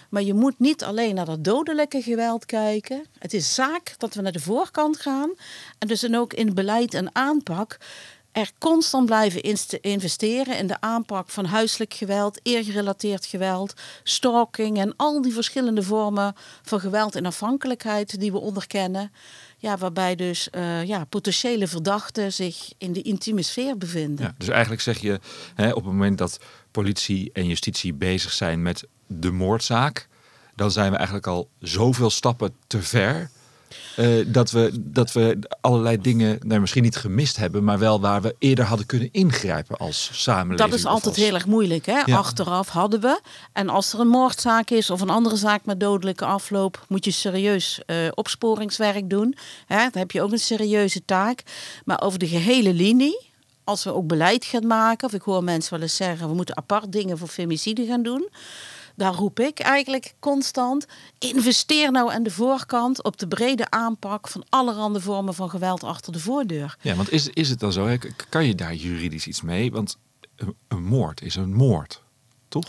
Maar 0.08 0.22
je 0.22 0.34
moet 0.34 0.58
niet 0.58 0.84
alleen 0.84 1.14
naar 1.14 1.24
dat 1.24 1.44
dodelijke 1.44 2.02
geweld 2.02 2.44
kijken. 2.46 3.06
Het 3.18 3.34
is 3.34 3.54
zaak 3.54 3.94
dat 3.98 4.14
we 4.14 4.22
naar 4.22 4.32
de 4.32 4.40
voorkant 4.40 5.00
gaan. 5.00 5.30
En 5.78 5.88
dus 5.88 6.00
dan 6.00 6.14
ook 6.14 6.32
in 6.32 6.54
beleid 6.54 6.94
en 6.94 7.14
aanpak 7.14 7.78
er 8.32 8.50
constant 8.58 9.06
blijven 9.06 9.58
investeren 9.80 10.58
in 10.58 10.66
de 10.66 10.80
aanpak 10.80 11.30
van 11.30 11.44
huiselijk 11.44 11.94
geweld, 11.94 12.40
eergerelateerd 12.42 13.26
geweld, 13.26 13.74
stalking 14.02 14.78
en 14.78 14.96
al 14.96 15.22
die 15.22 15.32
verschillende 15.32 15.82
vormen 15.82 16.34
van 16.62 16.80
geweld 16.80 17.14
en 17.14 17.26
afhankelijkheid 17.26 18.20
die 18.20 18.32
we 18.32 18.38
onderkennen. 18.38 19.12
Ja, 19.56 19.76
waarbij 19.76 20.14
dus 20.14 20.50
eh, 20.50 20.84
ja, 20.84 21.04
potentiële 21.04 21.66
verdachten 21.66 22.32
zich 22.32 22.72
in 22.78 22.92
de 22.92 23.02
intieme 23.02 23.42
sfeer 23.42 23.76
bevinden. 23.78 24.24
Ja, 24.24 24.34
dus 24.38 24.48
eigenlijk 24.48 24.82
zeg 24.82 24.98
je, 24.98 25.20
hè, 25.54 25.68
op 25.68 25.74
het 25.74 25.92
moment 25.92 26.18
dat 26.18 26.38
politie 26.70 27.30
en 27.32 27.46
justitie 27.46 27.94
bezig 27.94 28.32
zijn 28.32 28.62
met 28.62 28.86
de 29.06 29.30
moordzaak, 29.30 30.08
dan 30.54 30.70
zijn 30.70 30.90
we 30.90 30.96
eigenlijk 30.96 31.26
al 31.26 31.48
zoveel 31.58 32.10
stappen 32.10 32.54
te 32.66 32.82
ver. 32.82 33.30
Eh, 33.96 34.06
dat, 34.26 34.50
we, 34.50 34.70
dat 34.74 35.12
we 35.12 35.38
allerlei 35.60 36.00
dingen 36.00 36.38
nou, 36.46 36.60
misschien 36.60 36.82
niet 36.82 36.96
gemist 36.96 37.36
hebben, 37.36 37.64
maar 37.64 37.78
wel 37.78 38.00
waar 38.00 38.22
we 38.22 38.34
eerder 38.38 38.64
hadden 38.64 38.86
kunnen 38.86 39.08
ingrijpen 39.12 39.76
als 39.76 40.10
samenleving. 40.12 40.70
Dat 40.70 40.78
is 40.78 40.86
altijd 40.86 41.14
als- 41.14 41.24
heel 41.24 41.34
erg 41.34 41.46
moeilijk. 41.46 41.86
Hè? 41.86 42.00
Ja. 42.04 42.16
Achteraf 42.16 42.68
hadden 42.68 43.00
we. 43.00 43.20
En 43.52 43.68
als 43.68 43.92
er 43.92 44.00
een 44.00 44.08
moordzaak 44.08 44.70
is 44.70 44.90
of 44.90 45.00
een 45.00 45.10
andere 45.10 45.36
zaak 45.36 45.64
met 45.64 45.80
dodelijke 45.80 46.24
afloop, 46.24 46.84
moet 46.88 47.04
je 47.04 47.10
serieus 47.10 47.80
eh, 47.86 47.96
opsporingswerk 48.14 49.10
doen. 49.10 49.36
Hè? 49.66 49.76
Dan 49.76 49.90
heb 49.92 50.10
je 50.10 50.22
ook 50.22 50.32
een 50.32 50.38
serieuze 50.38 51.04
taak. 51.04 51.42
Maar 51.84 52.00
over 52.00 52.18
de 52.18 52.26
gehele 52.28 52.72
linie, 52.74 53.28
als 53.64 53.84
we 53.84 53.94
ook 53.94 54.06
beleid 54.06 54.44
gaan 54.44 54.66
maken, 54.66 55.06
of 55.08 55.14
ik 55.14 55.22
hoor 55.22 55.44
mensen 55.44 55.72
wel 55.72 55.82
eens 55.82 55.96
zeggen, 55.96 56.28
we 56.28 56.34
moeten 56.34 56.56
apart 56.56 56.92
dingen 56.92 57.18
voor 57.18 57.28
femicide 57.28 57.86
gaan 57.86 58.02
doen. 58.02 58.28
Daar 59.00 59.14
roep 59.14 59.40
ik 59.40 59.58
eigenlijk 59.58 60.14
constant. 60.18 60.86
Investeer 61.18 61.90
nou 61.90 62.12
aan 62.12 62.22
de 62.22 62.30
voorkant 62.30 63.02
op 63.02 63.18
de 63.18 63.28
brede 63.28 63.70
aanpak 63.70 64.28
van 64.28 64.44
allerhande 64.48 65.00
vormen 65.00 65.34
van 65.34 65.50
geweld 65.50 65.84
achter 65.84 66.12
de 66.12 66.18
voordeur. 66.18 66.76
Ja, 66.80 66.94
want 66.94 67.10
is, 67.10 67.28
is 67.28 67.48
het 67.48 67.60
dan 67.60 67.72
zo? 67.72 67.86
hè? 67.86 67.96
Kan 68.28 68.46
je 68.46 68.54
daar 68.54 68.74
juridisch 68.74 69.26
iets 69.26 69.42
mee? 69.42 69.72
Want 69.72 69.96
een, 70.36 70.54
een 70.68 70.84
moord 70.84 71.22
is 71.22 71.34
een 71.34 71.54
moord, 71.54 72.02
toch? 72.48 72.64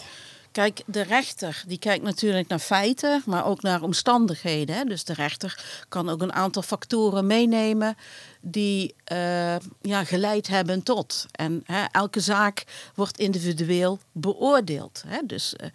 Kijk, 0.51 0.81
de 0.85 1.01
rechter 1.01 1.63
die 1.67 1.79
kijkt 1.79 2.03
natuurlijk 2.03 2.47
naar 2.47 2.59
feiten, 2.59 3.21
maar 3.25 3.45
ook 3.45 3.61
naar 3.61 3.81
omstandigheden. 3.81 4.75
Hè. 4.75 4.83
Dus 4.83 5.03
de 5.03 5.13
rechter 5.13 5.63
kan 5.89 6.09
ook 6.09 6.21
een 6.21 6.33
aantal 6.33 6.61
factoren 6.61 7.27
meenemen 7.27 7.95
die 8.41 8.95
eh, 9.03 9.55
ja, 9.81 10.03
geleid 10.03 10.47
hebben 10.47 10.83
tot. 10.83 11.25
En 11.31 11.61
hè, 11.65 11.83
elke 11.91 12.19
zaak 12.19 12.63
wordt 12.95 13.17
individueel 13.17 13.99
beoordeeld. 14.11 15.03
Hè. 15.07 15.19
Dus, 15.25 15.55
eh, 15.55 15.69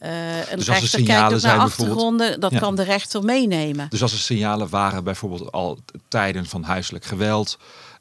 eh, 0.00 0.50
een 0.50 0.56
Dus 0.58 0.68
als 0.68 0.82
er 0.82 0.88
signalen 0.88 1.40
zijn 1.40 1.56
naar 1.56 1.66
bijvoorbeeld- 1.66 1.96
achtergronden, 1.98 2.40
dat 2.40 2.50
Ja. 2.52 2.58
kan 2.58 2.76
de 2.76 2.82
rechter 2.82 3.22
meenemen. 3.24 3.86
Dus 3.90 4.02
als 4.02 4.12
er 4.12 4.18
signalen 4.18 4.68
waren, 4.68 5.04
bijvoorbeeld 5.04 5.52
al 5.52 5.78
tijden 6.08 6.46
van 6.46 6.62
huiselijk 6.62 7.04
geweld, 7.04 7.58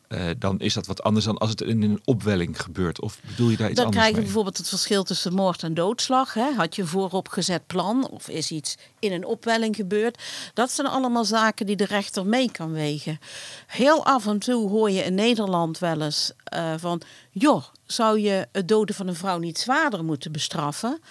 eh, 0.07 0.21
dan 0.37 0.59
is 0.59 0.73
dat 0.73 0.87
wat 0.87 1.03
anders 1.03 1.25
dan 1.25 1.37
als 1.37 1.49
het 1.49 1.61
in 1.61 1.83
een 1.83 2.01
opwelling 2.05 2.61
gebeurt. 2.61 3.01
Of 3.01 3.19
bedoel 3.27 3.49
je 3.49 3.57
daar 3.57 3.67
iets 3.67 3.75
Dan 3.75 3.85
anders 3.85 3.95
krijg 3.95 4.07
je 4.09 4.13
mee? 4.15 4.23
bijvoorbeeld 4.25 4.57
het 4.57 4.69
verschil 4.69 5.03
tussen 5.03 5.33
moord 5.33 5.63
en 5.63 5.73
doodslag. 5.73 6.33
Hè. 6.33 6.53
Had 6.55 6.75
je 6.75 6.81
een 6.81 6.87
vooropgezet 6.87 7.67
plan 7.67 8.07
of 8.09 8.27
is 8.29 8.51
iets 8.51 8.75
in 8.99 9.11
een 9.11 9.25
opwelling 9.25 9.75
gebeurd? 9.75 10.21
Dat 10.53 10.71
zijn 10.71 10.87
allemaal 10.87 11.25
zaken 11.25 11.65
die 11.65 11.75
de 11.75 11.85
rechter 11.85 12.25
mee 12.25 12.51
kan 12.51 12.71
wegen. 12.71 13.19
Heel 13.67 14.05
af 14.05 14.27
en 14.27 14.39
toe 14.39 14.69
hoor 14.69 14.91
je 14.91 15.03
in 15.03 15.15
Nederland 15.15 15.79
wel 15.79 16.01
eens 16.01 16.31
eh, 16.43 16.73
van... 16.77 17.01
joh, 17.31 17.63
zou 17.85 18.19
je 18.19 18.47
het 18.51 18.67
doden 18.67 18.95
van 18.95 19.07
een 19.07 19.15
vrouw 19.15 19.37
niet 19.37 19.59
zwaarder 19.59 20.03
moeten 20.03 20.31
bestraffen? 20.31 21.01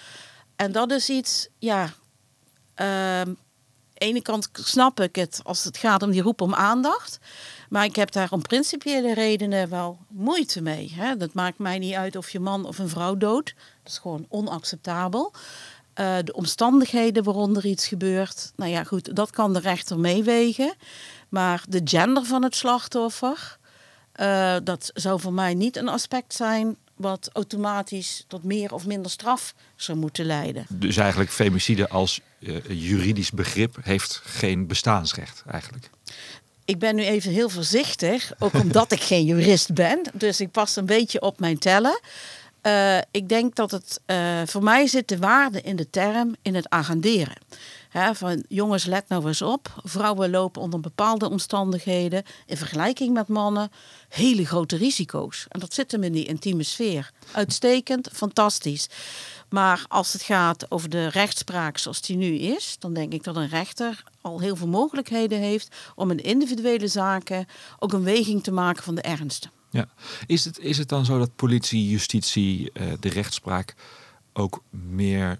En 0.59 0.71
dat 0.71 0.91
is 0.91 1.09
iets, 1.09 1.47
ja... 1.59 1.93
ehm, 2.75 3.33
ene 3.93 4.21
kant 4.21 4.49
snap 4.53 4.99
ik 4.99 5.15
het 5.15 5.39
als 5.43 5.63
het 5.63 5.77
gaat 5.77 6.03
om 6.03 6.11
die 6.11 6.21
roep 6.21 6.41
om 6.41 6.53
aandacht. 6.53 7.19
Maar 7.69 7.83
ik 7.83 7.95
heb 7.95 8.11
daar 8.11 8.31
om 8.31 8.41
principiële 8.41 9.13
redenen 9.13 9.69
wel 9.69 9.97
moeite 10.07 10.61
mee. 10.61 10.91
Hè. 10.95 11.17
Dat 11.17 11.33
maakt 11.33 11.57
mij 11.57 11.79
niet 11.79 11.93
uit 11.93 12.15
of 12.15 12.29
je 12.29 12.39
man 12.39 12.65
of 12.65 12.77
een 12.77 12.89
vrouw 12.89 13.17
doodt. 13.17 13.53
Dat 13.83 13.91
is 13.91 13.97
gewoon 13.97 14.25
onacceptabel. 14.29 15.33
Eh, 15.93 16.17
de 16.23 16.33
omstandigheden 16.33 17.23
waaronder 17.23 17.65
iets 17.65 17.87
gebeurt. 17.87 18.51
Nou 18.55 18.71
ja, 18.71 18.83
goed, 18.83 19.15
dat 19.15 19.29
kan 19.29 19.53
de 19.53 19.59
rechter 19.59 19.99
meewegen. 19.99 20.73
Maar 21.29 21.63
de 21.69 21.81
gender 21.83 22.25
van 22.25 22.43
het 22.43 22.55
slachtoffer. 22.55 23.57
eh, 24.11 24.55
dat 24.63 24.91
zou 24.93 25.19
voor 25.19 25.33
mij 25.33 25.53
niet 25.53 25.75
een 25.77 25.89
aspect 25.89 26.33
zijn 26.33 26.77
wat 26.99 27.29
automatisch 27.33 28.23
tot 28.27 28.43
meer 28.43 28.73
of 28.73 28.85
minder 28.85 29.11
straf 29.11 29.53
zou 29.75 29.97
moeten 29.97 30.25
leiden. 30.25 30.65
Dus 30.69 30.97
eigenlijk 30.97 31.31
femicide 31.31 31.89
als 31.89 32.19
eh, 32.39 32.55
juridisch 32.67 33.31
begrip 33.31 33.77
heeft 33.81 34.21
geen 34.23 34.67
bestaansrecht 34.67 35.43
eigenlijk. 35.47 35.89
Ik 36.65 36.79
ben 36.79 36.95
nu 36.95 37.03
even 37.03 37.31
heel 37.31 37.49
voorzichtig, 37.49 38.31
ook 38.39 38.53
omdat 38.53 38.91
ik 38.91 39.01
geen 39.01 39.25
jurist 39.25 39.73
ben. 39.73 40.01
Dus 40.13 40.41
ik 40.41 40.51
pas 40.51 40.75
een 40.75 40.85
beetje 40.85 41.21
op 41.21 41.39
mijn 41.39 41.57
tellen. 41.57 41.99
Eh, 42.61 42.97
ik 43.11 43.29
denk 43.29 43.55
dat 43.55 43.71
het 43.71 43.99
eh, 44.05 44.41
voor 44.45 44.63
mij 44.63 44.87
zit 44.87 45.07
de 45.07 45.17
waarde 45.17 45.61
in 45.61 45.75
de 45.75 45.89
term 45.89 46.35
in 46.41 46.55
het 46.55 46.69
agenderen. 46.69 47.35
Van 47.91 48.43
jongens, 48.47 48.85
let 48.85 49.09
nou 49.09 49.27
eens 49.27 49.41
op. 49.41 49.81
Vrouwen 49.83 50.29
lopen 50.29 50.61
onder 50.61 50.79
bepaalde 50.79 51.29
omstandigheden 51.29 52.23
in 52.45 52.57
vergelijking 52.57 53.13
met 53.13 53.27
mannen 53.27 53.71
hele 54.09 54.45
grote 54.45 54.77
risico's. 54.77 55.45
En 55.49 55.59
dat 55.59 55.73
zit 55.73 55.91
hem 55.91 56.03
in 56.03 56.11
die 56.11 56.25
intieme 56.25 56.63
sfeer. 56.63 57.11
Uitstekend, 57.31 58.09
fantastisch. 58.13 58.89
Maar 59.49 59.85
als 59.87 60.13
het 60.13 60.21
gaat 60.21 60.71
over 60.71 60.89
de 60.89 61.07
rechtspraak 61.07 61.77
zoals 61.77 62.01
die 62.01 62.17
nu 62.17 62.35
is, 62.35 62.75
dan 62.79 62.93
denk 62.93 63.13
ik 63.13 63.23
dat 63.23 63.35
een 63.35 63.49
rechter 63.49 64.03
al 64.21 64.39
heel 64.39 64.55
veel 64.55 64.67
mogelijkheden 64.67 65.39
heeft 65.39 65.75
om 65.95 66.11
in 66.11 66.23
individuele 66.23 66.87
zaken 66.87 67.47
ook 67.79 67.93
een 67.93 68.03
weging 68.03 68.43
te 68.43 68.51
maken 68.51 68.83
van 68.83 68.95
de 68.95 69.01
ernst. 69.01 69.49
Ja. 69.69 69.87
Is, 70.25 70.45
het, 70.45 70.59
is 70.59 70.77
het 70.77 70.89
dan 70.89 71.05
zo 71.05 71.17
dat 71.17 71.35
politie, 71.35 71.89
justitie, 71.89 72.71
eh, 72.71 72.87
de 72.99 73.09
rechtspraak 73.09 73.75
ook 74.33 74.63
meer 74.69 75.39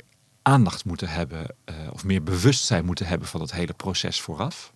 aandacht 0.49 0.85
moeten 0.85 1.09
hebben 1.09 1.55
eh, 1.65 1.75
of 1.93 2.03
meer 2.03 2.23
bewustzijn 2.23 2.85
moeten 2.85 3.05
hebben 3.05 3.27
van 3.27 3.41
het 3.41 3.51
hele 3.51 3.73
proces 3.73 4.21
vooraf? 4.21 4.73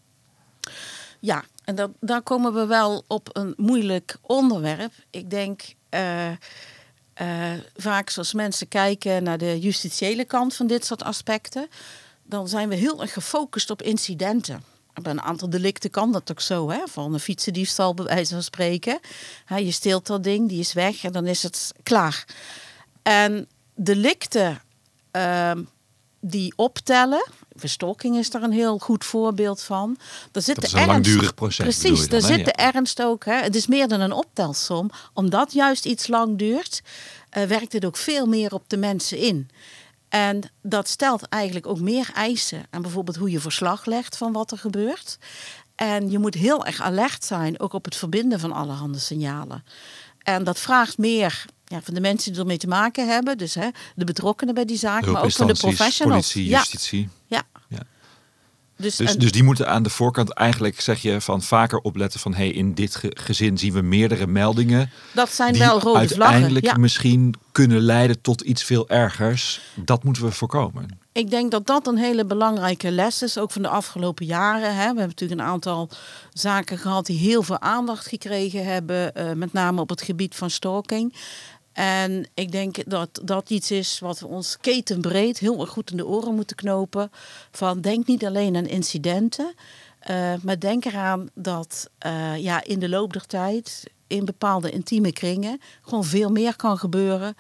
Ja, 1.20 1.44
en 1.64 1.76
dat, 1.76 1.92
daar 2.00 2.22
komen 2.22 2.54
we 2.54 2.66
wel 2.66 3.04
op 3.08 3.30
een 3.32 3.54
moeilijk 3.58 4.18
onderwerp. 4.22 4.94
Ik 5.10 5.30
denk 5.30 5.62
eh, 5.90 6.30
eh, 6.30 7.60
vaak 7.76 8.10
zoals 8.10 8.34
mensen 8.34 8.68
kijken 8.68 9.24
naar 9.24 9.38
de 9.38 9.60
justitiële 9.60 10.26
kant 10.26 10.56
van 10.56 10.68
dit 10.68 10.86
soort 10.86 11.04
aspecten, 11.04 11.68
dan 12.24 12.48
zijn 12.48 12.70
we 12.70 12.76
heel 12.76 13.02
erg 13.02 13.14
gefocust 13.14 13.70
op 13.70 13.82
incidenten. 13.82 14.64
Bij 15.02 15.12
een 15.12 15.22
aantal 15.22 15.50
delicten 15.50 15.90
kan 15.90 16.12
dat 16.12 16.32
ook 16.32 16.42
zo, 16.42 16.70
hè? 16.70 16.80
van 16.88 17.14
een 17.14 17.20
fietsendiefstal 17.20 17.94
bij 17.94 18.06
wijze 18.06 18.34
van 18.34 18.44
spreken. 18.44 19.00
Je 19.48 19.72
steelt 19.72 20.08
dat 20.08 20.24
ding, 20.24 20.50
die 20.50 20.60
is 20.60 20.74
weg 20.74 21.04
en 21.04 21.12
dan 21.12 21.26
is 21.26 21.44
het 21.44 21.74
klaar. 21.84 22.26
En 23.02 23.48
delicten 23.76 24.62
ehm, 25.14 25.64
die 26.20 26.54
optellen, 26.56 27.26
verstokking 27.56 28.18
is 28.18 28.30
daar 28.30 28.44
een 28.44 28.52
heel 28.52 28.78
goed 28.78 29.06
voorbeeld 29.06 29.62
van. 29.62 29.98
Daar 30.32 30.44
zit 30.44 30.56
Dat 30.56 30.64
is 30.64 30.72
een 30.72 30.80
ernst- 30.80 30.92
langdurig 30.92 31.34
proces, 31.34 31.66
Precies, 31.66 32.10
daar 32.10 32.22
zit 32.22 32.46
de 32.46 32.52
ernst 32.52 33.02
ook. 33.02 33.26
Hè. 33.26 33.34
Het 33.34 33.56
is 33.56 33.68
meer 33.68 33.88
dan 33.88 34.00
een 34.00 34.12
optelsom. 34.12 34.90
Omdat 35.14 35.54
juist 35.54 35.86
iets 35.86 36.08
lang 36.08 36.38
duurt, 36.38 36.82
eh, 37.30 37.44
werkt 37.44 37.74
het 37.74 37.86
ook 37.86 37.98
veel 37.98 38.26
meer 38.26 38.54
op 38.54 38.64
de 38.68 38.78
mensen 38.78 39.18
in. 39.18 39.50
En 40.10 40.42
dat 40.62 40.88
stelt 40.88 41.28
eigenlijk 41.30 41.68
ook 41.68 41.80
meer 41.80 42.10
eisen 42.14 42.66
aan 42.70 42.82
bijvoorbeeld 42.82 43.18
hoe 43.18 43.32
je 43.32 43.40
verslag 43.40 43.86
legt 43.86 44.18
van 44.18 44.32
wat 44.32 44.52
er 44.52 44.58
gebeurt. 44.58 45.18
En 45.76 46.12
je 46.12 46.20
moet 46.20 46.34
heel 46.34 46.66
erg 46.66 46.82
alert 46.82 47.24
zijn, 47.26 47.60
ook 47.60 47.74
op 47.74 47.86
het 47.86 47.96
verbinden 47.96 48.40
van 48.40 48.52
allerhande 48.52 49.00
signalen. 49.00 49.64
En 50.24 50.44
dat 50.44 50.60
vraagt 50.60 50.98
meer 50.98 51.46
ja, 51.74 51.82
van 51.82 51.94
de 51.94 52.00
mensen 52.02 52.32
die 52.32 52.42
ermee 52.42 52.58
te 52.58 52.68
maken 52.68 53.08
hebben, 53.08 53.38
dus 53.38 53.54
hè, 53.56 53.68
de 53.96 54.06
betrokkenen 54.06 54.54
bij 54.54 54.66
die 54.66 54.78
zaak, 54.78 55.06
maar 55.06 55.24
ook 55.24 55.32
van 55.32 55.48
de 55.48 55.54
professionals. 55.54 56.32
politie, 56.34 56.52
justitie. 56.56 57.10
ja. 57.28 57.44
Ja. 57.68 57.80
Dus, 58.78 58.96
Dus, 58.96 59.14
en- 59.14 59.20
dus 59.20 59.32
die 59.32 59.44
moeten 59.44 59.68
aan 59.68 59.84
de 59.84 59.90
voorkant 59.90 60.34
eigenlijk, 60.34 60.82
zeg 60.82 61.02
je, 61.02 61.22
van 61.22 61.42
vaker 61.42 61.80
opletten 61.80 62.20
van 62.20 62.34
hey, 62.34 62.50
in 62.50 62.74
dit 62.74 62.96
ge- 62.96 63.18
gezin 63.20 63.58
zien 63.58 63.74
we 63.74 63.82
meerdere 63.82 64.28
meldingen. 64.28 64.90
dat 65.14 65.30
zijn 65.30 65.54
die 65.54 65.62
wel 65.62 65.80
rode 65.80 65.98
vlaggen. 66.08 66.22
uiteindelijk 66.22 66.66
Ja. 66.66 66.78
misschien 66.78 67.34
kunnen 67.52 67.80
leiden 67.82 68.22
tot 68.22 68.42
iets 68.42 68.64
veel 68.64 68.90
ergers. 68.90 69.62
Dat 69.76 70.04
moeten 70.04 70.24
we 70.24 70.32
voorkomen. 70.32 70.98
Ik 71.12 71.30
denk 71.30 71.52
dat 71.52 71.68
dat 71.68 71.88
een 71.88 71.98
hele 71.98 72.26
belangrijke 72.26 72.92
les 72.92 73.22
is, 73.22 73.38
ook 73.38 73.52
van 73.52 73.62
de 73.62 73.68
afgelopen 73.68 74.26
jaren. 74.26 74.70
Hè. 74.70 74.78
We 74.78 74.84
hebben 74.84 75.08
natuurlijk 75.08 75.42
een 75.42 75.48
aantal 75.48 75.90
zaken 76.34 76.78
gehad 76.78 77.06
die 77.06 77.18
heel 77.18 77.44
veel 77.44 77.60
aandacht 77.62 78.08
gekregen 78.08 78.66
hebben, 78.66 79.16
eh, 79.16 79.32
met 79.32 79.54
name 79.54 79.82
op 79.82 79.90
het 79.90 80.02
gebied 80.02 80.36
van 80.36 80.50
stalking. 80.50 81.14
En 81.74 82.28
ik 82.34 82.52
denk 82.52 82.90
dat 82.90 83.20
dat 83.24 83.50
iets 83.50 83.72
is 83.72 84.00
wat 84.00 84.20
we 84.20 84.28
ons 84.28 84.58
ketenbreed 84.58 85.40
heel 85.40 85.62
erg 85.62 85.70
goed 85.70 85.92
in 85.92 85.98
de 85.98 86.08
oren 86.08 86.36
moeten 86.36 86.56
knopen. 86.56 87.12
Van 87.52 87.82
denk 87.82 88.08
niet 88.08 88.26
alleen 88.26 88.56
aan 88.56 88.66
incidenten, 88.66 89.54
eh, 90.00 90.34
maar 90.42 90.60
denk 90.60 90.86
eraan 90.86 91.30
dat 91.34 91.90
eh, 91.98 92.38
ja, 92.38 92.64
in 92.64 92.80
de 92.80 92.90
loop 92.90 93.14
der 93.14 93.26
tijd, 93.26 93.84
in 94.08 94.26
bepaalde 94.26 94.72
intieme 94.72 95.14
kringen, 95.14 95.62
gewoon 95.82 96.04
veel 96.04 96.30
meer 96.30 96.56
kan 96.56 96.78
gebeuren. 96.78 97.36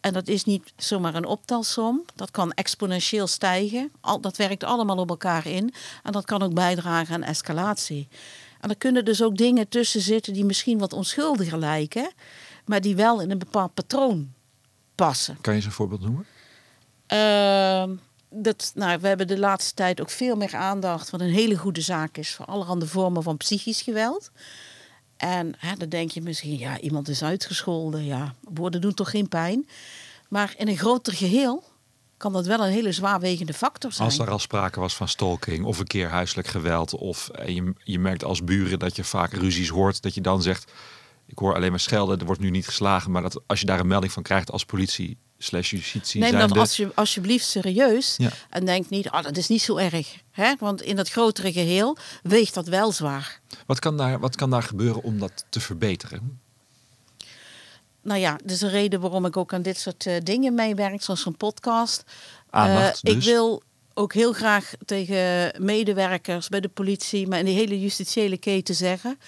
En 0.00 0.12
dat 0.12 0.28
is 0.28 0.44
niet 0.44 0.72
zomaar 0.76 1.14
een 1.14 1.26
optelsom. 1.26 2.04
Dat 2.14 2.30
kan 2.30 2.52
exponentieel 2.52 3.26
stijgen. 3.26 3.92
Al, 4.00 4.20
dat 4.20 4.36
werkt 4.36 4.64
allemaal 4.64 4.96
op 4.96 5.08
elkaar 5.08 5.46
in. 5.46 5.74
En 6.02 6.12
dat 6.12 6.24
kan 6.24 6.42
ook 6.42 6.54
bijdragen 6.54 7.14
aan 7.14 7.22
escalatie. 7.22 8.08
En 8.60 8.70
er 8.70 8.76
kunnen 8.76 9.04
dus 9.04 9.22
ook 9.22 9.36
dingen 9.36 9.68
tussen 9.68 10.00
zitten 10.00 10.32
die 10.32 10.44
misschien 10.44 10.78
wat 10.78 10.92
onschuldiger 10.92 11.58
lijken, 11.58 12.12
maar 12.64 12.80
die 12.80 12.96
wel 12.96 13.20
in 13.20 13.30
een 13.30 13.38
bepaald 13.38 13.74
patroon 13.74 14.32
passen. 14.94 15.38
Kan 15.40 15.52
je 15.52 15.58
eens 15.58 15.68
een 15.68 15.74
voorbeeld 15.74 16.00
noemen? 16.00 16.26
Ehm, 17.06 17.94
dat, 18.30 18.72
nou, 18.74 19.00
we 19.00 19.08
hebben 19.08 19.26
de 19.26 19.38
laatste 19.38 19.74
tijd 19.74 20.00
ook 20.00 20.10
veel 20.10 20.36
meer 20.36 20.56
aandacht, 20.56 21.10
wat 21.10 21.20
een 21.20 21.30
hele 21.32 21.56
goede 21.56 21.80
zaak 21.80 22.16
is 22.16 22.34
voor 22.34 22.46
allerhande 22.46 22.86
vormen 22.86 23.22
van 23.22 23.36
psychisch 23.36 23.82
geweld. 23.82 24.30
En 25.16 25.54
hè, 25.58 25.74
dan 25.76 25.88
denk 25.88 26.10
je 26.10 26.22
misschien, 26.22 26.58
ja, 26.58 26.80
iemand 26.80 27.08
is 27.08 27.22
uitgescholden. 27.22 28.04
Ja, 28.04 28.34
woorden 28.40 28.80
doen 28.80 28.94
toch 28.94 29.10
geen 29.10 29.28
pijn. 29.28 29.68
Maar 30.28 30.54
in 30.56 30.68
een 30.68 30.76
groter 30.76 31.12
geheel 31.12 31.64
kan 32.16 32.32
dat 32.32 32.46
wel 32.46 32.64
een 32.64 32.72
hele 32.72 32.92
zwaarwegende 32.92 33.54
factor 33.54 33.92
zijn. 33.92 34.08
Als 34.08 34.18
er 34.18 34.30
al 34.30 34.38
sprake 34.38 34.80
was 34.80 34.96
van 34.96 35.08
stalking 35.08 35.64
of 35.64 35.78
een 35.78 35.86
keer 35.86 36.08
huiselijk 36.08 36.48
geweld. 36.48 36.94
Of 36.94 37.30
je, 37.46 37.72
je 37.84 37.98
merkt 37.98 38.24
als 38.24 38.44
buren 38.44 38.78
dat 38.78 38.96
je 38.96 39.04
vaak 39.04 39.32
ruzies 39.32 39.68
hoort. 39.68 40.02
Dat 40.02 40.14
je 40.14 40.20
dan 40.20 40.42
zegt, 40.42 40.72
ik 41.32 41.38
hoor 41.38 41.54
alleen 41.54 41.70
maar 41.70 41.80
schelden. 41.80 42.18
Er 42.18 42.26
wordt 42.26 42.40
nu 42.40 42.50
niet 42.50 42.66
geslagen. 42.66 43.10
Maar 43.10 43.22
dat 43.22 43.40
als 43.46 43.60
je 43.60 43.66
daar 43.66 43.80
een 43.80 43.86
melding 43.86 44.12
van 44.12 44.22
krijgt 44.22 44.50
als 44.50 44.64
politie 44.64 45.16
slash 45.38 45.70
justitie 45.70 46.20
Neem 46.20 46.30
dat 46.30 46.40
zijnde- 46.40 46.58
als 46.58 46.76
je, 46.76 46.92
alsjeblieft 46.94 47.46
serieus. 47.46 48.14
Ja. 48.16 48.30
En 48.50 48.64
denk 48.64 48.88
niet, 48.90 49.10
ah, 49.10 49.22
dat 49.24 49.36
is 49.36 49.48
niet 49.48 49.62
zo 49.62 49.76
erg. 49.76 50.16
Hè? 50.30 50.52
Want 50.58 50.82
in 50.82 50.96
dat 50.96 51.08
grotere 51.08 51.52
geheel 51.52 51.96
weegt 52.22 52.54
dat 52.54 52.66
wel 52.66 52.92
zwaar. 52.92 53.40
Wat 53.66 53.78
kan, 53.78 53.96
daar, 53.96 54.18
wat 54.18 54.36
kan 54.36 54.50
daar 54.50 54.62
gebeuren 54.62 55.02
om 55.02 55.18
dat 55.18 55.44
te 55.48 55.60
verbeteren? 55.60 56.40
Nou 58.02 58.20
ja, 58.20 58.36
dat 58.42 58.50
is 58.50 58.60
een 58.60 58.70
reden 58.70 59.00
waarom 59.00 59.26
ik 59.26 59.36
ook 59.36 59.52
aan 59.54 59.62
dit 59.62 59.78
soort 59.78 60.06
eh, 60.06 60.14
dingen 60.22 60.54
meewerk, 60.54 61.02
zoals 61.02 61.26
een 61.26 61.36
podcast. 61.36 62.04
Aandacht 62.50 63.00
Eh, 63.02 63.12
Ik 63.12 63.16
dus. 63.16 63.24
wil 63.24 63.62
ook 63.94 64.12
heel 64.12 64.32
graag 64.32 64.72
tegen 64.84 65.52
medewerkers 65.64 66.48
bij 66.48 66.60
de 66.60 66.68
politie, 66.68 67.28
maar 67.28 67.38
in 67.38 67.44
de 67.44 67.50
hele 67.50 67.80
justitiële 67.80 68.36
keten 68.36 68.74
zeggen. 68.74 69.18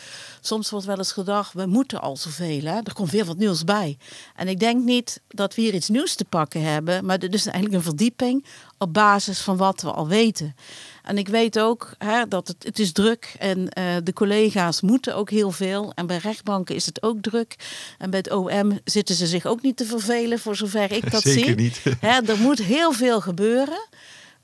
Soms 0.41 0.71
wordt 0.71 0.87
wel 0.87 0.99
eens 0.99 1.13
gedacht, 1.13 1.53
we 1.53 1.67
moeten 1.67 2.01
al 2.01 2.17
zoveel. 2.17 2.63
Hè? 2.63 2.77
Er 2.77 2.93
komt 2.95 3.11
weer 3.11 3.25
wat 3.25 3.37
nieuws 3.37 3.65
bij. 3.65 3.99
En 4.37 4.49
ik 4.49 4.61
denk 4.61 4.85
niet 4.85 5.21
dat 5.29 5.55
we 5.55 5.63
hier 5.63 5.75
iets 5.75 5.89
nieuws 5.89 6.15
te 6.15 6.25
pakken 6.25 6.63
hebben, 6.63 7.05
maar 7.05 7.19
dit 7.19 7.35
is 7.35 7.47
eigenlijk 7.47 7.75
een 7.75 7.83
verdieping 7.83 8.45
op 8.79 8.93
basis 8.93 9.41
van 9.41 9.57
wat 9.57 9.83
we 9.83 9.91
al 9.91 10.09
weten. 10.09 10.55
En 11.03 11.19
ik 11.19 11.29
weet 11.29 11.59
ook 11.59 11.95
hè, 11.99 12.29
dat 12.29 12.49
het, 12.49 12.65
het 12.65 12.79
is 12.79 12.93
druk 12.93 13.35
en 13.39 13.69
eh, 13.69 13.85
de 14.03 14.13
collega's 14.13 14.81
moeten 14.81 15.17
ook 15.17 15.31
heel 15.31 15.51
veel. 15.51 15.93
En 15.95 16.07
bij 16.07 16.17
rechtbanken 16.17 16.75
is 16.75 16.87
het 16.87 17.03
ook 17.03 17.21
druk. 17.21 17.57
En 17.99 18.11
bij 18.11 18.19
het 18.19 18.33
OM 18.33 18.81
zitten 18.85 19.15
ze 19.15 19.27
zich 19.27 19.47
ook 19.47 19.63
niet 19.63 19.77
te 19.77 19.85
vervelen, 19.85 20.39
voor 20.39 20.57
zover 20.57 20.93
ik 20.93 21.11
dat 21.11 21.23
Zeker 21.23 21.45
zie. 21.45 21.55
niet. 21.55 21.83
Hè, 22.01 22.21
er 22.21 22.39
moet 22.39 22.63
heel 22.63 22.93
veel 22.93 23.21
gebeuren. 23.21 23.89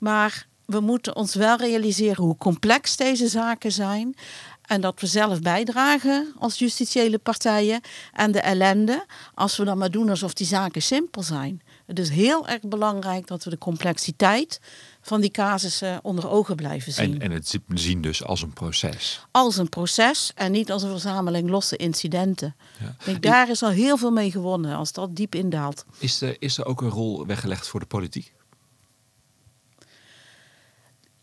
Maar 0.01 0.47
we 0.65 0.79
moeten 0.79 1.15
ons 1.15 1.35
wel 1.35 1.57
realiseren 1.57 2.23
hoe 2.23 2.37
complex 2.37 2.95
deze 2.97 3.27
zaken 3.27 3.71
zijn. 3.71 4.15
En 4.61 4.81
dat 4.81 4.99
we 5.01 5.07
zelf 5.07 5.41
bijdragen 5.41 6.33
als 6.39 6.59
justitiële 6.59 7.17
partijen 7.17 7.81
en 8.13 8.31
de 8.31 8.39
ellende. 8.39 9.05
Als 9.33 9.57
we 9.57 9.63
dan 9.65 9.77
maar 9.77 9.91
doen 9.91 10.09
alsof 10.09 10.33
die 10.33 10.47
zaken 10.47 10.81
simpel 10.81 11.23
zijn. 11.23 11.61
Het 11.85 11.99
is 11.99 12.09
heel 12.09 12.47
erg 12.47 12.61
belangrijk 12.61 13.27
dat 13.27 13.43
we 13.43 13.49
de 13.49 13.57
complexiteit 13.57 14.59
van 15.01 15.21
die 15.21 15.31
casussen 15.31 15.99
onder 16.03 16.29
ogen 16.29 16.55
blijven 16.55 16.91
zien. 16.91 17.13
En, 17.13 17.21
en 17.21 17.31
het 17.31 17.47
zi- 17.47 17.59
zien 17.67 18.01
dus 18.01 18.23
als 18.23 18.41
een 18.41 18.53
proces. 18.53 19.25
Als 19.31 19.57
een 19.57 19.69
proces 19.69 20.31
en 20.35 20.51
niet 20.51 20.71
als 20.71 20.83
een 20.83 20.89
verzameling 20.89 21.49
losse 21.49 21.75
incidenten. 21.77 22.55
Ja. 22.79 22.95
Denk, 23.05 23.21
daar 23.21 23.49
is 23.49 23.63
al 23.63 23.69
heel 23.69 23.97
veel 23.97 24.11
mee 24.11 24.31
gewonnen 24.31 24.75
als 24.75 24.91
dat 24.91 25.15
diep 25.15 25.35
indaalt. 25.35 25.85
Is 25.97 26.21
er, 26.21 26.35
is 26.39 26.57
er 26.57 26.65
ook 26.65 26.81
een 26.81 26.89
rol 26.89 27.25
weggelegd 27.25 27.67
voor 27.67 27.79
de 27.79 27.85
politiek? 27.85 28.33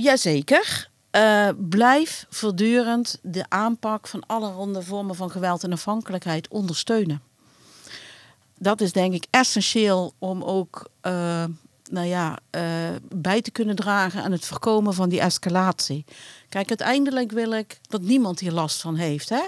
Jazeker. 0.02 0.90
Eh 1.10 1.48
blijf 1.56 2.26
voortdurend 2.30 3.18
de 3.22 3.44
aanpak 3.48 4.06
van 4.06 4.26
allerhande 4.26 4.82
vormen 4.82 5.14
van 5.14 5.30
geweld 5.30 5.64
en 5.64 5.72
afhankelijkheid 5.72 6.48
ondersteunen. 6.48 7.22
Dat 8.58 8.80
is 8.80 8.92
denk 8.92 9.14
ik 9.14 9.26
essentieel 9.30 10.14
om 10.18 10.42
ook 10.42 10.90
eh, 11.00 11.44
nou 11.90 12.06
ja, 12.06 12.38
eh, 12.50 12.62
bij 13.14 13.42
te 13.42 13.50
kunnen 13.50 13.76
dragen 13.76 14.22
aan 14.22 14.32
het 14.32 14.46
voorkomen 14.46 14.94
van 14.94 15.08
die 15.08 15.20
escalatie. 15.20 16.04
Kijk, 16.48 16.68
uiteindelijk 16.68 17.32
wil 17.32 17.52
ik 17.52 17.78
dat 17.88 18.00
niemand 18.00 18.40
hier 18.40 18.52
last 18.52 18.80
van 18.80 18.96
heeft. 18.96 19.28
Hè? 19.28 19.42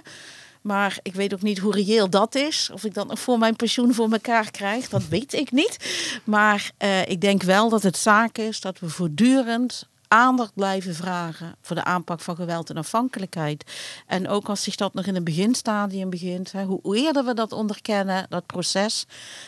Maar 0.60 0.98
ik 1.02 1.14
weet 1.14 1.34
ook 1.34 1.42
niet 1.42 1.58
hoe 1.58 1.72
reëel 1.72 2.10
dat 2.10 2.34
is. 2.34 2.70
Of 2.72 2.84
ik 2.84 2.94
dat 2.94 3.06
nog 3.06 3.18
voor 3.18 3.38
mijn 3.38 3.56
pensioen 3.56 3.94
voor 3.94 4.12
elkaar 4.12 4.50
krijg, 4.50 4.88
dat 4.88 5.08
weet 5.08 5.32
ik 5.32 5.52
niet. 5.52 5.76
Maar 6.24 6.70
ik 7.06 7.20
denk 7.20 7.42
wel 7.42 7.68
dat 7.68 7.82
het 7.82 7.96
zaak 7.96 8.38
is 8.38 8.60
dat 8.60 8.78
we 8.78 8.88
voortdurend 8.88 9.88
aandacht 10.10 10.54
blijven 10.54 10.94
vragen 10.94 11.56
voor 11.60 11.76
de 11.76 11.84
aanpak 11.84 12.20
van 12.20 12.36
geweld 12.36 12.70
en 12.70 12.76
afhankelijkheid. 12.76 13.72
En 14.06 14.28
ook 14.28 14.48
als 14.48 14.62
zich 14.62 14.76
dat 14.76 14.94
nog 14.94 15.06
in 15.06 15.16
een 15.16 15.24
beginstadium 15.24 16.10
begint, 16.10 16.52
hè, 16.52 16.64
hoe, 16.64 16.96
eerder 16.96 17.24
we 17.24 17.34
dat 17.34 17.52
onderkennen, 17.52 18.26
dat 18.28 18.46
proces, 18.46 19.06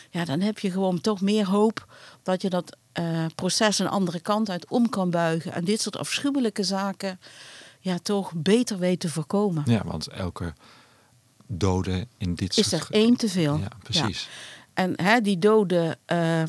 ja, 0.09 0.25
dan 0.25 0.39
heb 0.39 0.59
je 0.59 0.71
gewoon 0.71 1.01
toch 1.01 1.21
meer 1.21 1.45
hoop 1.47 1.87
dat 2.23 2.41
je 2.41 2.49
dat 2.49 2.77
eh, 2.91 3.25
proces 3.35 3.79
een 3.79 3.87
andere 3.87 4.19
kant 4.19 4.49
uit 4.49 4.69
om 4.69 4.89
kan 4.89 5.09
buigen. 5.09 5.53
En 5.53 5.63
dit 5.63 5.81
soort 5.81 5.97
afschuwelijke 5.97 6.63
zaken 6.63 7.19
ja, 7.79 7.97
toch 7.99 8.31
beter 8.35 8.77
weet 8.77 8.99
te 8.99 9.09
voorkomen. 9.09 9.63
Ja, 9.65 9.81
want 9.85 10.07
elke 10.07 10.53
dode 11.47 12.07
in 12.17 12.35
dit 12.35 12.57
Is 12.57 12.69
soort... 12.69 12.81
er 12.81 12.87
één 12.91 13.15
te 13.15 13.29
veel. 13.29 13.57
Ja, 13.57 13.67
precies. 13.83 14.29
En 14.73 14.93
hè, 14.95 15.21
die 15.21 15.39
doden, 15.39 15.97
eh, 16.05 16.43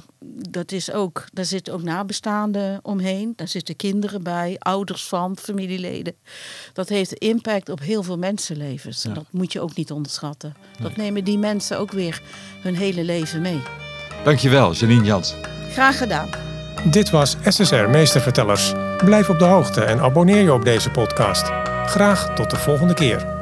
dat 0.49 0.73
is 0.73 0.93
ook, 0.93 1.25
daar 1.33 1.45
zitten 1.45 1.73
ook 1.73 1.83
nabestaanden 1.83 2.81
omheen. 2.83 3.33
Daar 3.37 3.49
zitten 3.49 3.77
kinderen 3.77 4.23
bij, 4.23 4.57
ouders 4.59 5.05
van, 5.05 5.37
familieleden. 5.37 6.15
Dat 6.73 6.89
heeft 6.89 7.13
impact 7.13 7.69
op 7.69 7.81
heel 7.81 8.03
veel 8.03 8.19
mensenlevens. 8.19 9.05
En 9.05 9.15
dat 9.15 9.27
moet 9.31 9.53
je 9.53 9.61
ook 9.61 9.75
niet 9.75 9.93
onderschatten. 9.93 10.55
Dat 10.83 10.97
nemen 10.97 11.25
die 11.25 11.39
mensen 11.39 11.79
ook 11.79 11.93
weer 11.93 12.23
hun 12.63 12.77
hele 12.77 13.05
leven 13.05 13.41
mee. 13.41 13.63
Dankjewel, 14.25 14.73
Janine 14.73 15.05
Jans. 15.05 15.35
Graag 15.71 15.99
gedaan. 15.99 16.29
Dit 16.91 17.11
was 17.11 17.37
SSR 17.45 17.75
Meestervertellers. 17.75 18.73
Blijf 19.05 19.29
op 19.29 19.39
de 19.39 19.45
hoogte 19.45 19.85
en 19.85 20.01
abonneer 20.01 20.43
je 20.43 20.53
op 20.53 20.65
deze 20.65 20.91
podcast. 20.91 21.47
Graag 21.87 22.35
tot 22.35 22.51
de 22.51 22.57
volgende 22.57 22.95
keer. 22.95 23.33